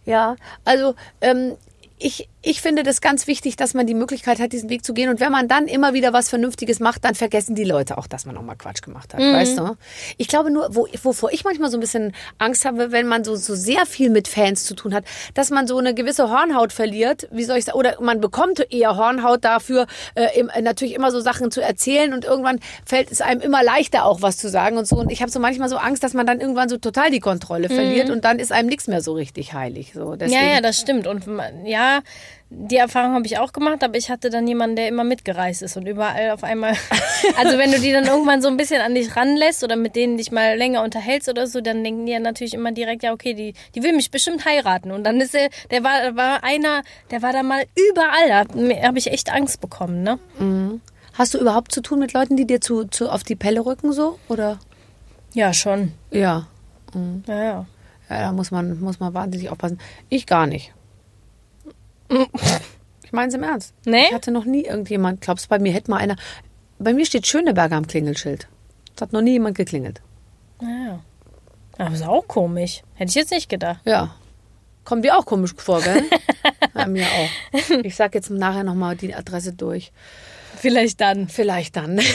[0.06, 1.58] Ja, also ähm,
[2.00, 5.10] ich, ich finde das ganz wichtig, dass man die Möglichkeit hat, diesen Weg zu gehen.
[5.10, 8.26] Und wenn man dann immer wieder was Vernünftiges macht, dann vergessen die Leute auch, dass
[8.26, 9.20] man nochmal Quatsch gemacht hat.
[9.20, 9.34] Mhm.
[9.34, 9.78] Weißt du?
[10.18, 13.36] Ich glaube nur, wo, wovor ich manchmal so ein bisschen Angst habe, wenn man so,
[13.36, 17.28] so sehr viel mit Fans zu tun hat, dass man so eine gewisse Hornhaut verliert.
[17.32, 17.78] Wie soll ich sagen?
[17.78, 22.12] Oder man bekommt eher Hornhaut dafür, äh, im, natürlich immer so Sachen zu erzählen.
[22.12, 24.96] Und irgendwann fällt es einem immer leichter, auch was zu sagen und so.
[24.96, 27.70] Und ich habe so manchmal so Angst, dass man dann irgendwann so total die Kontrolle
[27.70, 27.74] mhm.
[27.74, 29.92] verliert und dann ist einem nichts mehr so richtig heilig.
[29.94, 30.42] So, deswegen.
[30.42, 31.06] Ja, ja, das stimmt.
[31.06, 31.26] Und
[31.66, 32.02] ja,
[32.50, 35.78] die Erfahrung habe ich auch gemacht, aber ich hatte dann jemanden, der immer mitgereist ist
[35.78, 36.76] und überall auf einmal.
[37.38, 40.18] Also wenn du die dann irgendwann so ein bisschen an dich ranlässt oder mit denen
[40.18, 43.36] dich mal länger unterhältst oder so, dann denken die ja natürlich immer direkt, ja okay,
[43.36, 44.92] die, die will mich bestimmt heiraten.
[44.92, 48.46] Und dann ist er, der war, war einer, der war da mal überall.
[48.48, 50.18] Da habe ich echt Angst bekommen, ne?
[50.40, 50.82] Mhm.
[51.14, 53.94] Hast du überhaupt zu tun mit Leuten, die dir zu, zu auf die Pelle rücken
[53.94, 54.60] so oder?
[55.34, 55.94] Ja schon.
[56.10, 56.48] Ja.
[56.94, 57.24] Mhm.
[57.28, 57.66] Ja, ja.
[58.10, 59.80] Ja, da muss man, muss man wahnsinnig aufpassen.
[60.10, 60.74] Ich gar nicht.
[63.04, 63.74] Ich meine es im Ernst.
[63.86, 64.06] Nee?
[64.06, 66.16] Ich hatte noch nie irgendjemand, glaubst du, bei mir hätte mal einer.
[66.80, 68.48] Bei mir steht Schöneberger am Klingelschild.
[68.96, 70.02] Es hat noch nie jemand geklingelt.
[70.62, 71.02] Naja.
[71.78, 72.84] Aber ist auch komisch.
[72.94, 73.82] Hätte ich jetzt nicht gedacht.
[73.86, 74.16] Ja.
[74.84, 76.04] Kommt dir auch komisch vor, gell?
[76.74, 77.70] Bei mir auch.
[77.84, 79.92] Ich sag jetzt nachher nochmal die Adresse durch.
[80.58, 81.28] Vielleicht dann.
[81.28, 82.00] Vielleicht dann.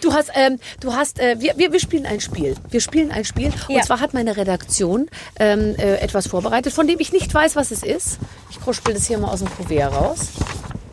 [0.00, 2.56] Du hast, ähm, du hast, äh, wir, wir, wir spielen ein Spiel.
[2.70, 3.52] Wir spielen ein Spiel.
[3.68, 3.76] Ja.
[3.76, 7.70] Und zwar hat meine Redaktion ähm, äh, etwas vorbereitet, von dem ich nicht weiß, was
[7.70, 8.18] es ist.
[8.50, 10.28] Ich kruspel das hier mal aus dem Kuvert raus.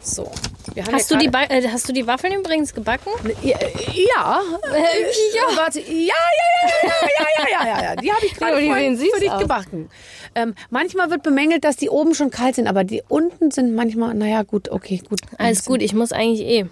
[0.02, 0.32] So.
[0.92, 3.12] Hast, ja du die äh, hast du die Waffeln übrigens gebacken?
[3.42, 3.58] Ja.
[3.94, 4.42] ja.
[5.56, 5.80] Warte.
[5.80, 6.14] Ja, ja,
[6.62, 7.96] ja, ja, ja, ja, ja, ja.
[7.96, 9.90] Die habe ich gerade für dich gebacken.
[10.36, 14.14] Ähm, manchmal wird bemängelt, dass die oben schon kalt sind, aber die unten sind manchmal,
[14.14, 15.20] naja, gut, okay, gut.
[15.38, 16.66] Alles gut, ich muss eigentlich eh.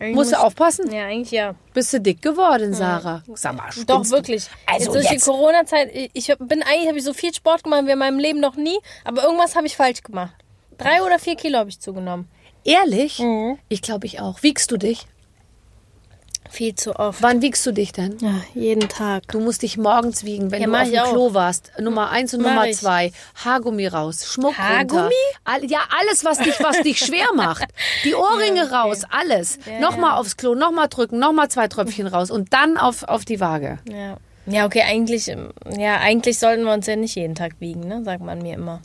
[0.00, 0.92] Eigentlich Musst du aufpassen?
[0.92, 1.54] Ja, eigentlich ja.
[1.72, 3.22] Bist du dick geworden, Sarah?
[3.34, 4.10] Sag mal, spinnst Doch, du?
[4.10, 4.46] wirklich.
[4.66, 5.26] Also jetzt durch jetzt.
[5.26, 8.18] die Corona-Zeit, ich- hab- bin eigentlich, habe ich so viel Sport gemacht wie in meinem
[8.18, 10.34] Leben noch nie, aber irgendwas habe ich falsch gemacht.
[10.78, 12.28] Drei oder vier Kilo habe ich zugenommen.
[12.64, 13.18] Ehrlich?
[13.18, 13.58] Mhm.
[13.68, 14.42] Ich glaube, ich auch.
[14.42, 15.06] Wiegst du dich?
[16.50, 17.20] Viel zu oft.
[17.22, 18.16] Wann wiegst du dich denn?
[18.20, 19.24] Ja, jeden Tag.
[19.28, 21.10] Du musst dich morgens wiegen, wenn Ja, du auf dem auch.
[21.10, 21.72] Klo warst.
[21.80, 22.76] Nummer eins und Mach Nummer ich.
[22.76, 23.12] zwei.
[23.44, 24.62] Haargummi raus, Schmuck runter.
[24.62, 25.10] Haargummi?
[25.44, 27.64] All, ja, alles, was dich, was dich schwer macht.
[28.04, 29.58] Die Ohrringe raus, alles.
[29.80, 33.78] nochmal aufs Klo, nochmal drücken, nochmal zwei Tröpfchen raus und dann auf, auf die Waage.
[33.90, 34.16] Ja.
[34.46, 38.02] Ja, okay, eigentlich, ähm, ja, eigentlich sollten wir uns ja nicht jeden Tag wiegen, ne?
[38.04, 38.80] sagt man mir immer.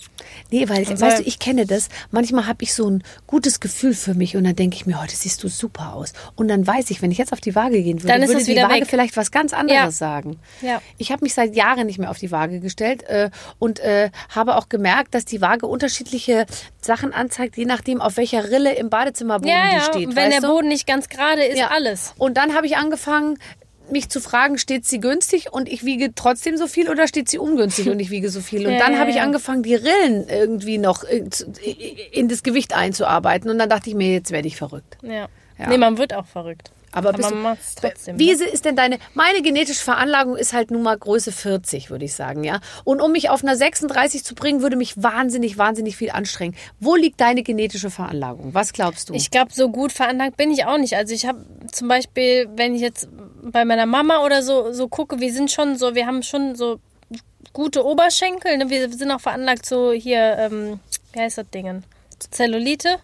[0.52, 1.90] Nee, weil, soll- weißt du, ich kenne das.
[2.12, 5.16] Manchmal habe ich so ein gutes Gefühl für mich und dann denke ich mir, heute
[5.16, 6.14] siehst du super aus.
[6.36, 8.42] Und dann weiß ich, wenn ich jetzt auf die Waage gehen würde, Dann ist würde
[8.42, 8.88] es die Waage weg.
[8.88, 9.92] vielleicht was ganz anderes Ja.
[9.92, 10.40] sagen.
[10.62, 10.82] Ja.
[10.98, 14.56] Ich habe mich seit Jahren nicht mehr auf die Waage gestellt äh, und äh, habe
[14.56, 16.46] auch gemerkt, dass die Waage unterschiedliche
[16.82, 20.08] Sachen anzeigt, je nachdem, auf welcher Rille im Badezimmerboden Ja, die ja, steht.
[20.08, 20.48] und wenn der du?
[20.48, 21.68] Boden nicht ganz gerade ist, Ja.
[21.72, 22.14] alles.
[22.18, 23.38] Und dann habe ich angefangen,
[23.92, 27.38] mich zu fragen, steht sie günstig und ich wiege trotzdem so viel oder steht sie
[27.38, 28.66] ungünstig und ich wiege so viel?
[28.66, 29.24] Und Ja, dann ja, habe ich ja.
[29.24, 31.24] angefangen, die Rillen irgendwie noch äh,
[32.12, 33.50] in das Gewicht einzuarbeiten.
[33.50, 34.98] Und dann dachte ich mir, jetzt werde ich verrückt.
[35.02, 35.28] Ja.
[35.58, 35.68] Ja.
[35.68, 36.72] Nee, man wird auch verrückt.
[36.92, 38.18] Aber, bist man macht es trotzdem.
[38.18, 38.44] Wie ne?
[38.46, 42.44] ist denn deine, meine genetische Veranlagung ist halt nun mal Größe 40, würde ich sagen,
[42.44, 42.62] ja.
[42.84, 46.56] Und um mich auf einer 36 zu bringen, würde mich wahnsinnig, wahnsinnig viel anstrengen.
[46.80, 48.54] Wo liegt deine genetische Veranlagung?
[48.54, 49.14] Was glaubst du?
[49.14, 50.96] Ich glaube, so gut veranlagt bin ich auch nicht.
[50.96, 53.08] Also ich habe zum Beispiel, wenn ich jetzt
[53.42, 56.80] bei meiner Mama oder so, so gucke, wir sind schon so, wir haben schon so
[57.54, 58.58] gute Oberschenkel.
[58.58, 58.70] Ne?
[58.70, 60.80] Wir sind auch veranlagt so hier, ähm,
[61.14, 61.84] wie heißt das Ding?
[62.32, 62.98] Zellulite.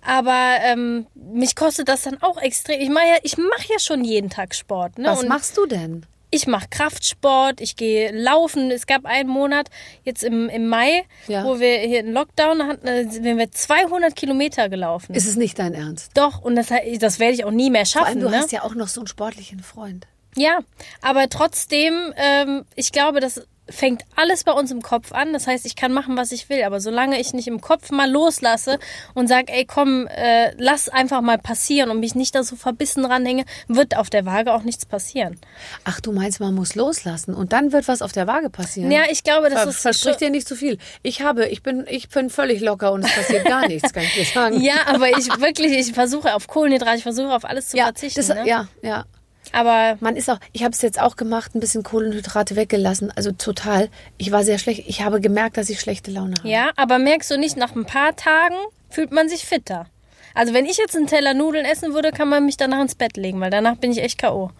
[0.00, 2.80] Aber ähm, mich kostet das dann auch extrem.
[2.80, 4.98] Ich mache ja, ich mach ja schon jeden Tag Sport.
[4.98, 5.08] Ne?
[5.08, 6.06] Was Und machst du denn?
[6.30, 8.70] Ich mache Kraftsport, ich gehe laufen.
[8.70, 9.68] Es gab einen Monat
[10.04, 11.44] jetzt im, im Mai, Ja.
[11.44, 15.14] wo wir hier einen Lockdown hatten, sind wir 200 Kilometer gelaufen.
[15.14, 16.10] Ist es nicht dein Ernst?
[16.14, 16.68] Doch, und das,
[17.00, 18.20] das werde ich auch nie mehr Vor allem, schaffen.
[18.20, 18.36] du ne?
[18.38, 20.06] hast ja auch noch so einen sportlichen Freund.
[20.36, 20.58] Ja,
[21.02, 25.32] aber trotzdem, ähm, ich glaube, das fängt alles bei uns im Kopf an.
[25.32, 26.62] Das heißt, ich kann machen, was ich will.
[26.64, 28.78] Aber solange ich nicht im Kopf mal loslasse
[29.14, 33.04] und sage, ey, komm, äh, lass einfach mal passieren und mich nicht da so verbissen
[33.04, 35.38] ranhänge, wird auf der Waage auch nichts passieren.
[35.84, 38.90] Ach, du meinst, man muss loslassen und dann wird was auf der Waage passieren?
[38.90, 40.78] Ja, ich glaube, das Ver ist versprich dir nicht zu viel.
[41.02, 44.14] Ich habe, ich bin, ich bin völlig locker und es passiert gar nichts, kann ich
[44.14, 44.60] dir sagen.
[44.60, 48.26] Ja, aber ich wirklich, ich versuche auf Kohlenhydrate, ich versuche auf alles zu ja, verzichten.
[48.26, 48.46] das, ne?
[48.46, 49.04] ja, ja.
[49.52, 53.32] Aber Man ist auch, ich habe es jetzt auch gemacht, ein bisschen Kohlenhydrate weggelassen, also
[53.32, 53.88] total.
[54.16, 54.84] Ich war sehr schlecht.
[54.86, 56.48] Ich habe gemerkt, dass ich schlechte Laune habe.
[56.48, 58.56] Ja, aber merkst du nicht, nach ein paar Tagen
[58.90, 59.86] fühlt man sich fitter.
[60.34, 63.16] Also wenn ich jetzt einen Teller Nudeln essen würde, kann man mich danach ins Bett
[63.16, 64.50] legen, weil danach bin ich echt K.O.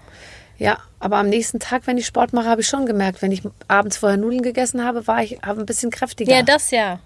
[0.58, 3.42] Ja, aber am nächsten Tag, wenn ich Sport mache, habe ich schon gemerkt, wenn ich
[3.68, 6.32] abends vorher Nudeln gegessen habe, war ich habe ein bisschen kräftiger.
[6.32, 6.98] Ja, das ja.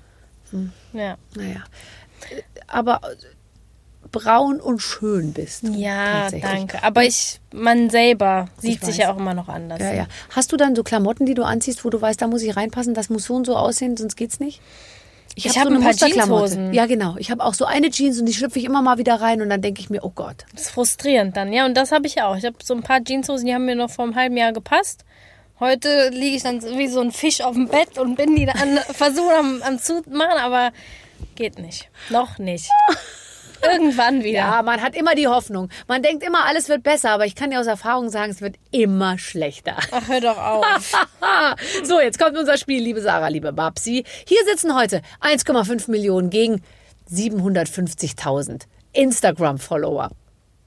[0.51, 0.73] Hm.
[0.95, 1.17] Ja.
[1.35, 1.65] Naja.
[2.67, 3.01] Aber
[4.13, 5.65] braun und schön bist.
[5.73, 6.83] Ja, danke.
[6.83, 9.05] Aber ich, man selber sieht sich weiß.
[9.05, 9.81] ja auch immer noch anders.
[9.81, 10.07] Ja, ja.
[10.31, 12.95] Hast du dann so Klamotten, die du anziehst, wo du weißt, da muss ich reinpassen,
[12.95, 14.61] das muss so und so aussehen, sonst geht's nicht?
[15.35, 15.93] Ich hab hab ein paar.
[15.93, 16.75] Jeanshosen.
[16.75, 17.17] Ja, genau.
[17.19, 19.49] Ich habe auch so eine Jeans und die schlüpfe ich immer mal wieder rein und
[19.49, 20.45] dann denke ich mir, oh Gott.
[20.53, 21.65] Das ist frustrierend dann, ja.
[21.65, 22.37] Und das habe ich auch.
[22.37, 25.05] Ich habe so ein paar Jeanshosen, die haben mir noch vor einem halben Jahr gepasst.
[25.59, 28.79] Heute liege ich dann wie so ein Fisch auf dem Bett und bin die dann
[28.93, 30.73] versuchen am, am zu machen, aber
[31.35, 31.89] geht nicht.
[32.11, 32.69] Noch nicht.
[33.63, 34.39] Irgendwann wieder.
[34.39, 35.69] Ja, man hat immer die Hoffnung.
[35.87, 38.57] Man denkt immer, alles wird besser, aber ich kann dir aus Erfahrung sagen, es wird
[38.71, 39.77] immer schlechter.
[39.91, 40.93] Ach, hör doch auf.
[41.85, 44.05] so, jetzt kommt unser Spiel, liebe Sarah, liebe Babsi.
[44.27, 46.63] Hier sitzen heute 1,5 Millionen gegen
[47.11, 50.11] 750.000 Instagram-Follower.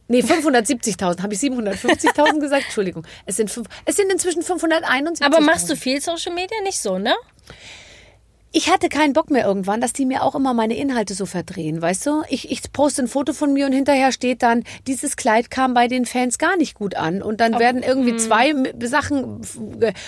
[0.08, 1.24] Nee, 570.000.
[1.24, 2.66] Habe ich 750.000 gesagt?
[2.66, 3.08] Entschuldigung.
[3.26, 5.24] Es sind, fünf, es sind inzwischen 571.000.
[5.24, 6.58] Aber machst du viel Social Media?
[6.64, 7.16] Nicht so, ne?
[8.52, 11.82] Ich hatte keinen Bock mehr irgendwann, dass die mir auch immer meine Inhalte so verdrehen,
[11.82, 12.22] weißt du?
[12.30, 15.90] Ich, ich poste ein Foto von mir und hinterher steht dann, dieses Kleid kam bei
[15.90, 17.22] den Fans gar nicht gut an.
[17.22, 19.42] Und dann werden irgendwie zwei M- Sachen.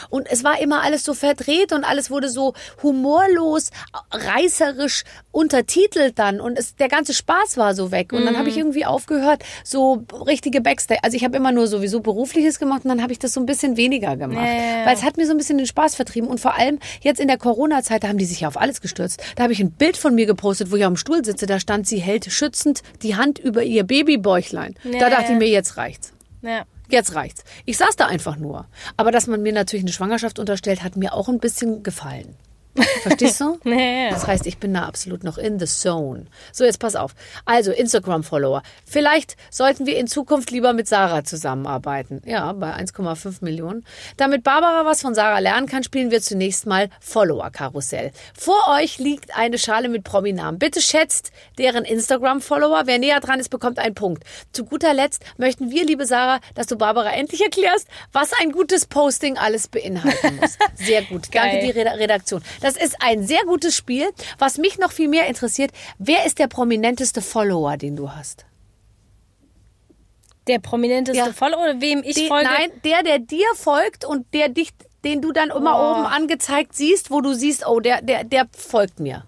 [0.09, 3.71] Und es war immer alles so verdreht und alles wurde so humorlos,
[4.11, 6.39] reißerisch untertitelt dann.
[6.39, 8.13] Und es, der ganze Spaß war so weg.
[8.13, 11.01] Und dann habe ich irgendwie aufgehört, so richtige Backstage.
[11.03, 13.45] Also ich habe immer nur sowieso Berufliches gemacht und dann habe ich das so ein
[13.45, 14.45] bisschen weniger gemacht.
[14.45, 14.85] Ja, ja, ja.
[14.85, 16.29] Weil es hat mir so ein bisschen den Spaß vertrieben.
[16.29, 19.21] Und vor allem jetzt in der Corona-Zeit, da haben die sich ja auf alles gestürzt.
[19.35, 21.45] Da habe ich ein Bild von mir gepostet, wo ich am Stuhl sitze.
[21.45, 24.75] Da stand, sie hält schützend die Hand über ihr Babybäuchlein.
[24.83, 26.13] Ja, da dachte ich mir, jetzt reicht's.
[26.41, 26.63] Ja.
[26.89, 27.43] Jetzt reicht's.
[27.65, 28.65] Ich saß da einfach nur.
[28.95, 32.35] Aber dass man mir natürlich eine Schwangerschaft unterstellt, hat mir auch ein bisschen gefallen.
[33.01, 33.59] Verstehst du?
[33.65, 34.09] Ja, ja.
[34.11, 36.25] Das heißt, ich bin da absolut noch in the zone.
[36.51, 37.11] So, jetzt pass auf.
[37.45, 38.61] Also, Instagram-Follower.
[38.85, 42.21] Vielleicht sollten wir in Zukunft lieber mit Sarah zusammenarbeiten.
[42.25, 43.85] Ja, bei 1,5 Millionen.
[44.17, 48.11] Damit Barbara was von Sarah lernen kann, spielen wir zunächst mal Follower-Karussell.
[48.37, 50.59] Vor euch liegt eine Schale mit Prominamen.
[50.59, 52.83] Bitte schätzt deren Instagram-Follower.
[52.85, 54.23] Wer näher dran ist, bekommt einen Punkt.
[54.53, 58.85] Zu guter Letzt möchten wir, liebe Sarah, dass du Barbara endlich erklärst, was ein gutes
[58.85, 60.57] Posting alles beinhalten muss.
[60.75, 61.27] Sehr gut.
[61.33, 62.41] Danke, die Reda- Redaktion.
[62.61, 64.09] Das ist ein sehr gutes Spiel.
[64.39, 68.45] Was mich noch viel mehr interessiert, wer ist der prominenteste Follower, den du hast?
[70.47, 71.33] Der prominenteste Ja.
[71.33, 72.45] Follower oder wem ich Die- folge?
[72.49, 74.69] Nein, der, der dir folgt und der dich,
[75.03, 75.91] den du dann immer Oh.
[75.91, 79.25] oben angezeigt siehst, wo du siehst, oh, der, der, der folgt mir.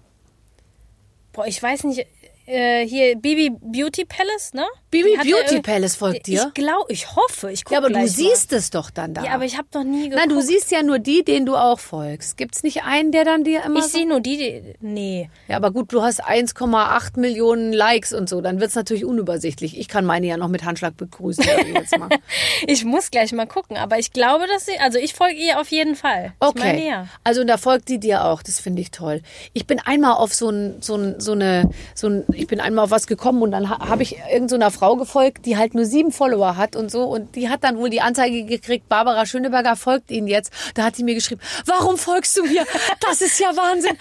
[1.32, 2.06] Boah, ich weiß nicht.
[2.50, 4.64] Äh, hier Bibi Beauty Palace, ne?
[4.90, 6.46] Bibi hat Beauty Palace folgt dir?
[6.48, 7.52] Ich glaube, ich hoffe.
[7.52, 9.20] Ich guck Ja, aber du siehst es doch dann da.
[9.20, 9.26] Mal.
[9.28, 10.16] Ja, aber ich habe noch nie geguckt.
[10.16, 12.36] Nein, du siehst ja nur die, denen du auch folgst.
[12.36, 14.74] Gibt's nicht einen, der dann dir immer Ich so sehe nur die, die.
[14.80, 15.30] Nee.
[15.46, 19.78] Ja, aber gut, du hast 1,8 Millionen Likes und so, dann wird's natürlich unübersichtlich.
[19.78, 21.44] Ich kann meine ja noch mit Handschlag begrüßen.
[21.44, 22.08] ich mal.
[22.66, 24.78] Ich muss gleich mal gucken, aber ich glaube, dass sie.
[24.80, 26.32] Also ich folge ihr auf jeden Fall.
[26.40, 26.58] Ich Okay.
[26.58, 27.06] meine, ja.
[27.22, 29.22] Also da folgt die dir auch, das finde ich toll.
[29.52, 32.84] Ich bin einmal auf so ein, so ein, so eine, so ein, ich bin einmal
[32.84, 35.84] auf was gekommen und dann ha, habe ich irgendeiner so Frau gefolgt, die halt nur
[35.84, 39.76] sieben Follower hat und so und die hat dann wohl die Anzeige gekriegt, Barbara Schöneberger
[39.76, 40.52] folgt Ihnen jetzt.
[40.74, 42.66] Da hat sie mir geschrieben, warum folgst du mir?
[43.00, 43.96] Das ist ja Wahnsinn.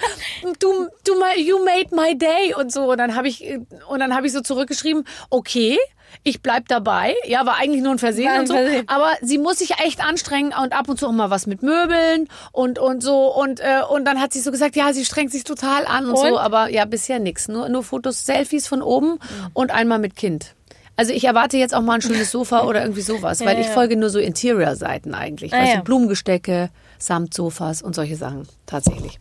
[0.60, 2.92] Du, du, you made my day und so.
[2.92, 3.46] Und dann habe ich,
[3.90, 5.78] und dann habe ich so zurückgeschrieben, okay.
[6.24, 7.16] Ich bleib dabei.
[7.26, 8.54] Ja, war eigentlich nur ein Versehen War ein und so.
[8.56, 8.84] Versehen.
[8.88, 12.28] Aber sie muss sich echt anstrengen und ab und zu auch mal was mit Möbeln
[12.52, 15.44] und und so und äh, und dann hat sie so gesagt, ja, sie strengt sich
[15.44, 16.28] total an und, Und?
[16.30, 19.20] so, aber ja, bisher nix, nur nur Fotos, Selfies von oben
[19.54, 20.56] und einmal mit Kind.
[20.98, 23.68] Also ich erwarte jetzt auch mal ein schönes Sofa oder irgendwie sowas, weil Ja, ich
[23.68, 23.74] ja.
[23.74, 25.78] folge nur so Interior-Seiten eigentlich, Ah, weißt ja.
[25.78, 26.70] du, Blumengestecke,
[27.00, 29.20] Samtsofas und solche Sachen tatsächlich.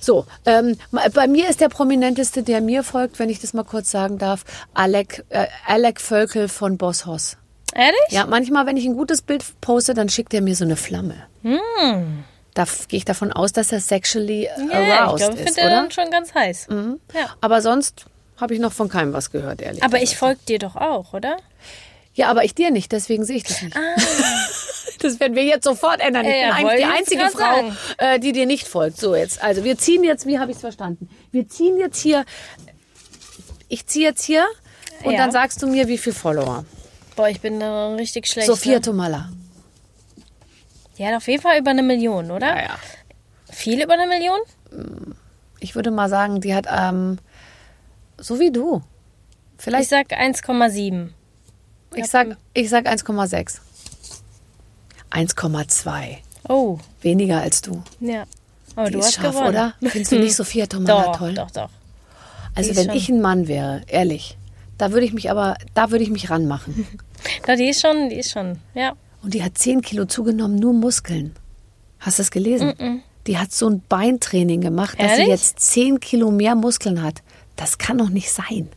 [0.00, 0.76] So, ähm,
[1.14, 4.44] bei mir ist der prominenteste, der mir folgt, wenn ich das mal kurz sagen darf,
[4.74, 7.36] Alec, äh, Alec Völkel von Boss Hoss.
[7.74, 7.94] Ehrlich?
[8.10, 11.14] Ja, manchmal, wenn ich ein gutes Bild poste, dann schickt er mir so eine Flamme.
[12.54, 14.70] Da f- gehe ich davon aus, dass er sexually Hm.
[14.70, 15.76] Ja, ich aroused glaube, ich ist, finde er oder?
[15.82, 16.66] dann schon ganz heiß.
[17.14, 17.26] Ja.
[17.40, 18.06] Aber sonst
[18.38, 20.12] habe ich noch von keinem was gehört, ehrlich Aber gesagt.
[20.12, 21.36] ich folge dir doch auch, oder?
[22.14, 23.76] Ja, aber ich dir nicht, deswegen sehe ich das nicht.
[24.98, 26.24] Das werden wir jetzt sofort ändern.
[26.26, 27.76] Ich bin eigentlich die ich einzige Frau, sagen.
[27.98, 28.98] äh, die dir nicht folgt.
[28.98, 31.08] So jetzt, also wir ziehen jetzt, wie habe ich es verstanden?
[31.30, 32.24] Wir ziehen jetzt hier,
[33.68, 34.44] ich ziehe jetzt hier
[35.04, 35.18] und Ja.
[35.18, 36.64] dann sagst du mir, wie viel Follower.
[37.16, 38.46] Boah, ich bin da richtig schlecht.
[38.46, 38.80] Sophia ne?
[38.80, 39.28] Tomalla.
[40.98, 42.48] Die hat auf jeden Fall über eine Million, oder?
[42.48, 42.78] Ja, ja.
[43.50, 44.38] Viel über eine Million?
[45.60, 47.18] Ich würde mal sagen, die hat, ähm,
[48.18, 48.82] so wie du.
[49.58, 51.08] Ich Vielleicht, sag 1,7.
[51.94, 53.60] ich sag, ich sag 1,6.
[55.10, 56.16] 1,2.
[56.48, 57.82] Oh, Weniger als du.
[58.00, 58.24] ja.
[58.76, 59.48] Aber Die du ist hast scharf, gewonnen.
[59.48, 59.74] oder?
[59.82, 61.34] Findest du nicht Sophia Tomalla Doch, toll?
[61.34, 61.68] doch, doch.
[62.54, 64.38] Also wenn schon- ich ein Mann wäre, ehrlich,
[64.76, 66.86] da würde ich mich aber, da würde ich mich ranmachen.
[67.46, 68.92] Da, die ist schon, die ist schon, ja.
[69.24, 71.34] Und die hat 10 Kilo zugenommen, nur Muskeln.
[71.98, 73.02] Hast du das gelesen?
[73.26, 75.28] Die hat so ein Beintraining gemacht, dass sie Ehrlich?
[75.30, 77.22] jetzt 10 Kilo mehr Muskeln hat.
[77.56, 78.68] Das kann doch nicht sein.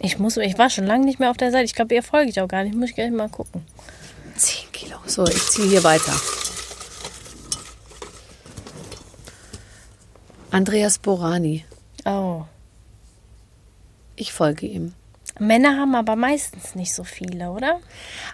[0.00, 1.64] Ich muss, ich war schon lange nicht mehr auf der Seite.
[1.64, 2.74] Ich glaube, ihr folge ich auch gar nicht.
[2.76, 3.62] Muss ich gleich mal gucken.
[4.38, 4.98] 10 Kilo.
[5.06, 6.12] So, ich ziehe hier weiter.
[10.50, 11.64] Andreas Borani.
[12.04, 12.44] Oh.
[14.14, 14.94] Ich folge ihm.
[15.38, 17.80] Männer haben aber meistens nicht so viele, oder?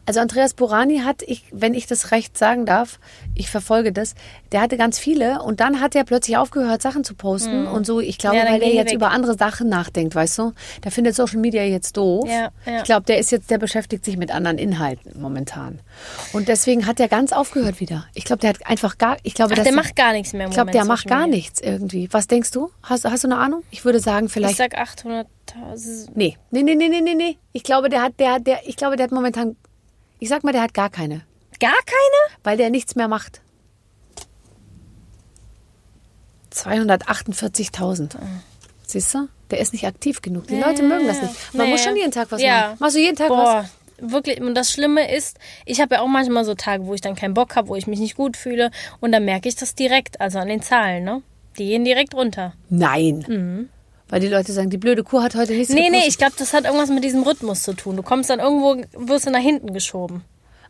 [0.06, 2.98] Also Andreas Borani hat, ich, wenn ich das recht sagen darf,
[3.34, 4.14] ich verfolge das,
[4.52, 7.72] der hatte ganz viele und dann hat er plötzlich aufgehört, Sachen zu posten mhm.
[7.72, 8.00] und so.
[8.00, 8.96] Ich glaube, ja, weil er jetzt weg.
[8.96, 10.52] über andere Sachen nachdenkt, weißt du?
[10.84, 12.28] Der findet Social Media jetzt doof.
[12.28, 12.78] Ja, ja.
[12.78, 15.80] Ich glaube, der ist jetzt, der beschäftigt sich mit anderen Inhalten momentan.
[16.32, 18.06] Und deswegen hat er ganz aufgehört wieder.
[18.14, 20.44] Ich glaube, der hat einfach gar, ich glaube, Ach, der macht gar nichts mehr.
[20.44, 21.36] Im ich glaube, der Social macht gar Media.
[21.36, 22.08] nichts irgendwie.
[22.12, 22.70] Was denkst du?
[22.82, 23.62] Hast, hast du eine Ahnung?
[23.70, 24.52] Ich würde sagen, vielleicht.
[24.52, 25.26] Ich sag 800.
[25.46, 26.16] 2000.
[26.16, 27.38] Nee, nee, nee, nee, nee, nee.
[27.52, 29.56] Ich glaube, der hat, der, der, ich glaube, der hat momentan,
[30.18, 31.22] ich sag mal, der hat gar keine.
[31.60, 32.38] Gar keine?
[32.42, 33.40] Weil der nichts mehr macht.
[36.52, 38.18] 248.000.
[38.18, 38.40] Hm.
[38.86, 39.28] Siehst du?
[39.50, 40.46] Der ist nicht aktiv genug.
[40.46, 40.60] Die nee.
[40.60, 41.54] Leute mögen das nicht.
[41.54, 41.72] Man nee.
[41.72, 42.60] muss schon jeden Tag was ja.
[42.60, 42.76] machen.
[42.80, 43.62] Machst du jeden Tag Boah.
[43.62, 43.70] was?
[44.02, 47.14] wirklich, und das Schlimme ist, ich habe ja auch manchmal so Tage, wo ich dann
[47.14, 48.70] keinen Bock habe, wo ich mich nicht gut fühle.
[49.00, 51.22] Und dann merke ich das direkt, also an den Zahlen, ne?
[51.58, 52.54] Die gehen direkt runter.
[52.68, 53.24] Nein.
[53.28, 53.68] Mhm.
[54.12, 56.08] Weil die Leute sagen, die blöde Kuh hat heute nichts Nee, nee, gepostet.
[56.10, 57.96] ich glaube, das hat irgendwas mit diesem Rhythmus zu tun.
[57.96, 60.22] Du kommst dann irgendwo, wirst du nach hinten geschoben.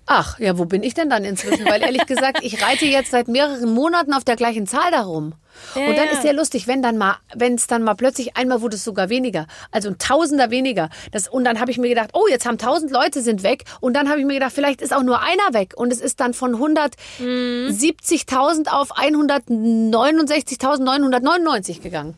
[0.06, 1.66] Ach, ja, wo bin ich denn dann inzwischen?
[1.66, 5.34] Weil ehrlich gesagt, ich reite jetzt seit mehreren Monaten auf der gleichen Zahl darum.
[5.74, 6.12] Ja, und dann ja.
[6.12, 9.08] ist ja lustig, wenn dann mal, wenn es dann mal plötzlich einmal wurde es sogar
[9.08, 10.88] weniger, also ein Tausender weniger.
[11.10, 13.64] Das, und dann habe ich mir gedacht, oh, jetzt haben tausend Leute sind weg.
[13.80, 15.74] Und dann habe ich mir gedacht, vielleicht ist auch nur einer weg.
[15.76, 22.16] Und es ist dann von 170.000 auf 169.999 gegangen.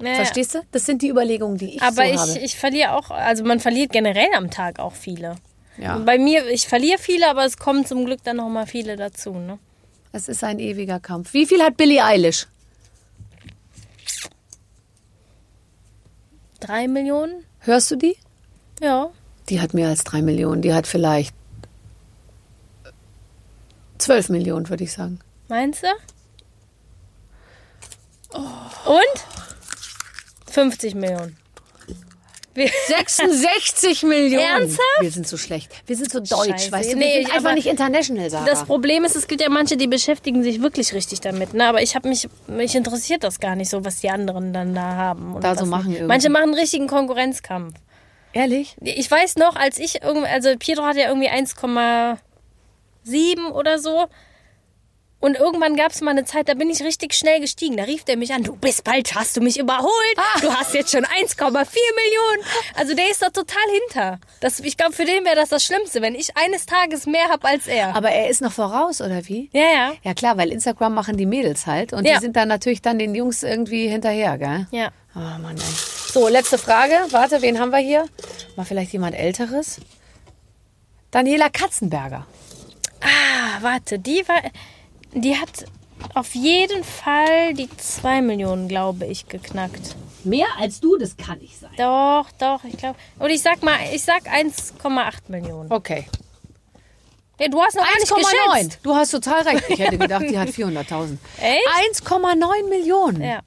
[0.00, 0.14] Ja, ja.
[0.16, 0.60] Verstehst du?
[0.72, 2.38] Das sind die Überlegungen, die ich Aber so ich, habe.
[2.40, 5.36] ich verliere auch, also man verliert generell am Tag auch viele.
[5.78, 5.98] Ja.
[5.98, 9.32] Bei mir, ich verliere viele, aber es kommen zum Glück dann noch mal viele dazu.
[9.32, 9.58] Ne?
[10.12, 11.32] Es ist ein ewiger Kampf.
[11.34, 12.46] Wie viel hat Billie Eilish?
[16.60, 17.44] Drei Millionen?
[17.60, 18.16] Hörst du die?
[18.80, 19.10] Ja.
[19.48, 20.62] Die hat mehr als drei Millionen.
[20.62, 21.34] Die hat vielleicht
[23.98, 25.20] zwölf Millionen, würde ich sagen.
[25.48, 25.88] Meinst du?
[28.86, 29.45] Und?
[30.56, 31.36] 50 Millionen.
[32.54, 34.42] Wir- 66 Millionen.
[34.42, 34.80] Ernsthaft?
[35.00, 35.70] Wir sind so schlecht.
[35.86, 36.72] Wir sind so deutsch, Scheiße.
[36.72, 36.96] weißt du?
[36.96, 38.46] Nee, wir sind einfach nicht international, Sarah.
[38.46, 41.52] Das Problem ist, es gibt ja manche, die beschäftigen sich wirklich richtig damit.
[41.52, 41.66] Ne?
[41.68, 44.94] Aber ich habe mich, mich interessiert das gar nicht so, was die anderen dann da
[44.94, 45.34] haben.
[45.34, 46.06] Und Da so machen irgendwie.
[46.08, 47.74] Manche machen einen richtigen Konkurrenzkampf.
[48.32, 48.74] Ehrlich?
[48.80, 54.06] Ich weiß noch, als ich irgendwie, also Pietro hat ja irgendwie 1,7 oder so.
[55.18, 57.76] Und irgendwann gab es mal eine Zeit, da bin ich richtig schnell gestiegen.
[57.78, 59.90] Da rief der mich an, du bist bald, hast du mich überholt.
[60.18, 60.40] Ah.
[60.40, 62.42] Du hast jetzt schon 1,4 Millionen.
[62.74, 64.20] Also der ist da total hinter.
[64.40, 67.48] Das, ich glaube, für den wäre das das Schlimmste, wenn ich eines Tages mehr habe
[67.48, 67.96] als er.
[67.96, 69.48] Aber er ist noch voraus, oder wie?
[69.52, 69.92] ja, ja.
[70.02, 72.14] Ja klar, weil Instagram machen die Mädels halt und Ja.
[72.16, 74.66] die sind dann natürlich dann den Jungs irgendwie hinterher, gell?
[74.70, 74.90] Ja.
[75.14, 76.12] Oh Mann, ey.
[76.12, 76.94] So, letzte Frage.
[77.10, 78.04] Warte, wen haben wir hier?
[78.54, 79.80] Mal vielleicht jemand Älteres?
[81.10, 82.26] Daniela Katzenberger.
[83.00, 84.42] Ah, warte, die war.
[85.16, 85.64] Die hat
[86.14, 89.96] auf jeden Fall die 2 Millionen, glaube ich, geknackt.
[90.24, 91.70] Mehr als du, das kann nicht sein.
[91.78, 92.96] Doch, doch, ich glaube.
[93.18, 95.72] Und ich sag mal, ich sag 1,8 Millionen.
[95.72, 96.06] Okay.
[97.38, 98.52] Nee, du hast noch gar nicht 1,9.
[98.52, 98.78] geschätzt.
[98.82, 99.64] Du hast total recht.
[99.68, 101.16] Ich hätte gedacht, die hat 400.000.
[101.40, 102.06] Echt?
[102.06, 103.22] 1,9 Millionen.
[103.22, 103.40] Ja.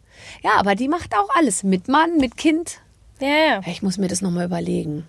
[0.43, 1.63] Ja, aber die macht auch alles.
[1.63, 2.80] Mit Mann, mit Kind.
[3.20, 3.36] Ja, ja.
[3.55, 5.07] Ja, Ich muss mir das nochmal überlegen.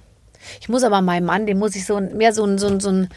[0.61, 2.81] Ich muss aber meinem Mann, dem muss ich so ein, mehr so ein, so ein,
[2.81, 3.09] so ein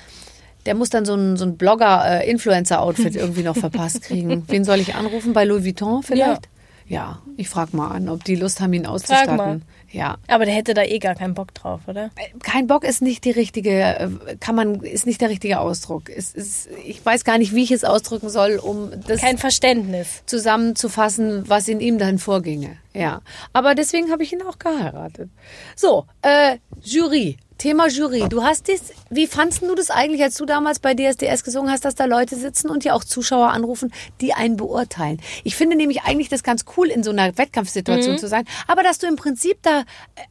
[0.65, 4.43] der muss dann so ein, so ein Blogger-Influencer-Outfit irgendwie noch verpasst kriegen.
[4.47, 5.33] Wen soll ich anrufen?
[5.33, 6.49] Bei Louis Vuitton vielleicht?
[6.85, 9.63] Ja, ich frage mal an, ob die Lust haben, ihn auszustatten.
[9.93, 10.17] Ja.
[10.27, 12.09] Aber der hätte da eh gar keinen Bock drauf, oder?
[12.41, 14.09] Kein Bock ist nicht die richtige, äh,
[14.39, 16.09] kann man, ist nicht der richtige Ausdruck.
[16.09, 20.23] Es ist, ich weiß gar nicht, wie ich es ausdrücken soll, um das Kein Verständnis.
[20.25, 22.77] zusammenzufassen, was in ihm dann vorginge.
[22.93, 23.21] Ja.
[23.53, 25.29] Aber deswegen habe ich ihn auch geheiratet.
[25.75, 27.37] So, äh, Jury.
[27.57, 28.25] Thema Jury.
[28.29, 31.85] Du hast dies, wie fandst du das eigentlich, als du damals bei DSDS gesungen hast,
[31.85, 35.21] dass da Leute sitzen und dir auch Zuschauer anrufen, die einen beurteilen?
[35.43, 38.45] Ich finde nämlich eigentlich das ganz cool, in so einer Wettkampfsituation zu sein.
[38.67, 39.83] Aber dass du im Prinzip da äh,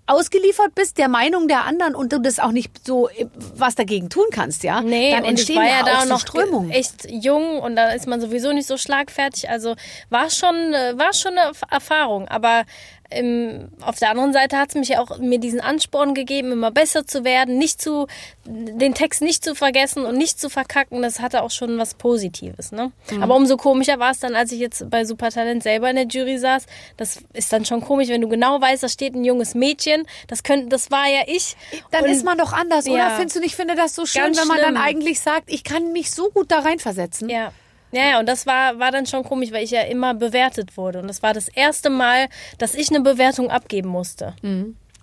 [0.06, 4.10] ausgeliefert bist der Meinung der anderen und du das auch nicht so äh, was dagegen
[4.10, 4.80] tun kannst, ja?
[4.82, 6.70] Nee, Dann entstehen ja ja da auch noch Strömungen.
[6.70, 9.48] echt jung und da ist man sowieso nicht so schlagfertig.
[9.48, 9.74] Also
[10.10, 12.28] war schon, äh, war schon eine Erf- Erfahrung.
[12.28, 12.64] Aber
[13.14, 16.70] ähm, auf der anderen Seite hat es mich ja auch mir diesen Ansporn gegeben, immer
[16.70, 18.06] besser zu werden, nicht zu
[18.44, 21.00] den Text nicht zu vergessen und nicht zu verkacken.
[21.02, 22.72] Das hatte auch schon was Positives.
[22.72, 22.92] Ne?
[23.10, 23.22] Mhm.
[23.22, 26.38] Aber umso komischer war es dann, als ich jetzt bei Supertalent selber in der Jury
[26.38, 26.66] saß.
[26.96, 30.06] Das ist dann schon komisch, wenn du genau weißt, da steht ein junges Mädchen.
[30.26, 31.56] Das könnte, das war ja ich.
[31.90, 32.98] Dann Und- ist man doch anders, oder?
[32.98, 33.10] Ja.
[33.10, 33.52] Findest du nicht?
[33.52, 34.82] Ich finde das so schön, Ganz wenn man dann schlimm.
[34.82, 37.28] eigentlich sagt, ich kann mich so gut da reinversetzen.
[37.28, 37.52] Ja.
[37.92, 40.98] Ja, ja, und das war, war dann schon komisch, weil ich ja immer bewertet wurde.
[41.00, 42.28] Und das war das erste Mal,
[42.58, 44.34] dass ich eine Bewertung abgeben musste.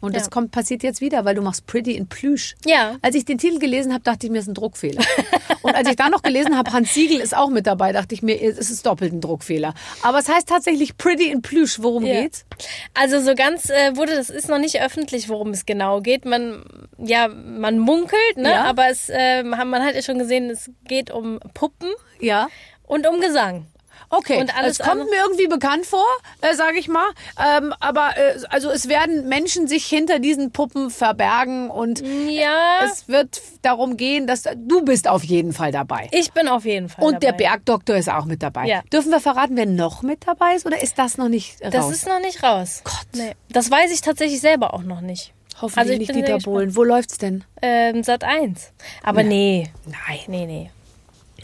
[0.01, 0.29] Und das Ja.
[0.29, 2.55] kommt, passiert jetzt wieder, weil du machst Pretty in Plüsch.
[2.65, 2.95] Ja.
[3.01, 5.03] Als ich den Titel gelesen habe, dachte ich mir, es ist ein Druckfehler.
[5.61, 8.21] Und als ich dann noch gelesen habe, Hans Siegel ist auch mit dabei, dachte ich
[8.23, 9.73] mir, es ist doppelt ein Druckfehler.
[10.03, 11.79] Aber es heißt tatsächlich Pretty in Plüsch.
[11.81, 12.21] Worum Ja.
[12.21, 12.45] geht's?
[12.93, 16.23] Also so ganz äh, wurde, das ist noch nicht öffentlich, worum es genau geht.
[16.23, 16.63] Man,
[16.97, 18.51] ja, man munkelt, ne?
[18.51, 18.63] Ja.
[18.63, 21.89] Aber es, äh, man hat ja schon gesehen, es geht um Puppen
[22.21, 22.47] Ja.
[22.89, 23.65] Und um Gesang.
[24.11, 26.03] Okay, Und alles es kommt mir irgendwie bekannt vor,
[26.41, 27.05] äh, sage ich mal.
[27.37, 33.07] Ähm, aber äh, also es werden Menschen sich hinter diesen Puppen verbergen und Ja, es
[33.07, 36.07] wird darum gehen, dass du bist auf jeden Fall dabei.
[36.11, 37.43] ich bin auf jeden Fall Und der dabei.
[37.51, 38.65] Bergdoktor ist auch mit dabei.
[38.65, 38.81] Ja.
[38.91, 41.69] Dürfen wir verraten, wer noch mit dabei ist oder ist das noch nicht raus?
[41.71, 42.81] Das ist noch nicht raus.
[42.85, 43.05] Gott.
[43.13, 43.33] Nee.
[43.49, 45.33] Das weiß ich tatsächlich selber auch noch nicht.
[45.61, 46.39] Hoffentlich Also ich nicht Dieter.
[46.39, 46.75] Bohlen.
[46.75, 47.43] Wo läuft's denn?
[47.61, 48.71] Ähm, Sat 1.
[49.03, 49.69] Aber nee.
[49.85, 50.19] Nein.
[50.27, 50.71] Nee, nee.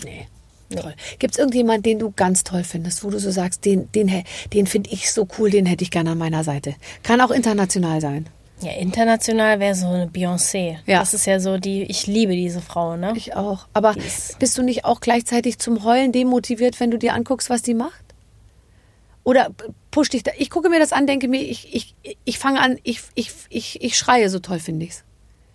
[0.03, 0.27] Nee.
[0.69, 0.95] Toll.
[1.19, 4.67] Gibt es irgendjemanden, den du ganz toll findest, wo du so sagst, den, den, den
[4.67, 6.75] finde ich so cool, den hätte ich gerne an meiner Seite?
[7.03, 8.27] Kann auch international sein.
[8.61, 10.77] Ja, international wäre so eine Beyoncé.
[10.85, 10.99] Ja.
[10.99, 13.13] Das ist ja so die, ich liebe diese Frau, ne?
[13.15, 13.67] Ich auch.
[13.73, 13.95] Aber
[14.39, 18.03] bist du nicht auch gleichzeitig zum Heulen demotiviert, wenn du dir anguckst, was die macht?
[19.23, 19.49] Oder
[19.91, 20.31] pusht dich da?
[20.37, 23.81] Ich gucke mir das an, denke mir, ich, ich, ich fange an, ich, ich, ich,
[23.81, 25.03] ich schreie, so toll finde ich's.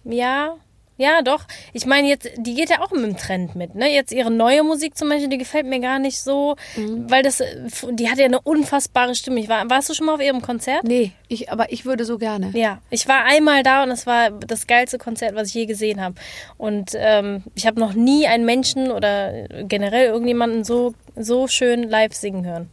[0.04, 0.56] Ja,
[1.00, 1.44] Ja, doch.
[1.72, 3.74] Ich meine, jetzt, die geht ja auch mit dem Trend mit.
[3.74, 3.90] Ne?
[3.90, 7.10] Jetzt ihre neue Musik zum Beispiel, die gefällt mir gar nicht so, Mhm.
[7.10, 7.46] weil das, äh,
[7.92, 9.40] die hat ja eine unfassbare Stimme.
[9.40, 10.84] Ich war, warst du schon mal auf ihrem Konzert?
[10.84, 12.50] Nee, ich, aber ich würde so gerne.
[12.52, 16.02] Ja, ich war einmal da und es war das geilste Konzert, was ich je gesehen
[16.02, 16.16] habe.
[16.58, 22.12] Und ähm, ich habe noch nie einen Menschen oder generell irgendjemanden so, so schön live
[22.12, 22.68] singen hören.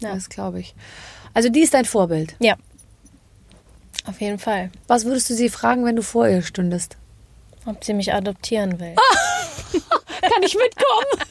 [0.00, 0.12] Ja.
[0.14, 0.74] Das glaube ich.
[1.32, 2.36] Also die ist dein Vorbild.
[2.38, 2.56] Ja.
[4.06, 4.70] Auf jeden Fall.
[4.88, 6.98] Was würdest du sie fragen, wenn du vor ihr stündest?
[7.66, 8.94] Ob sie mich adoptieren will.
[10.20, 11.28] Kann ich mitkommen?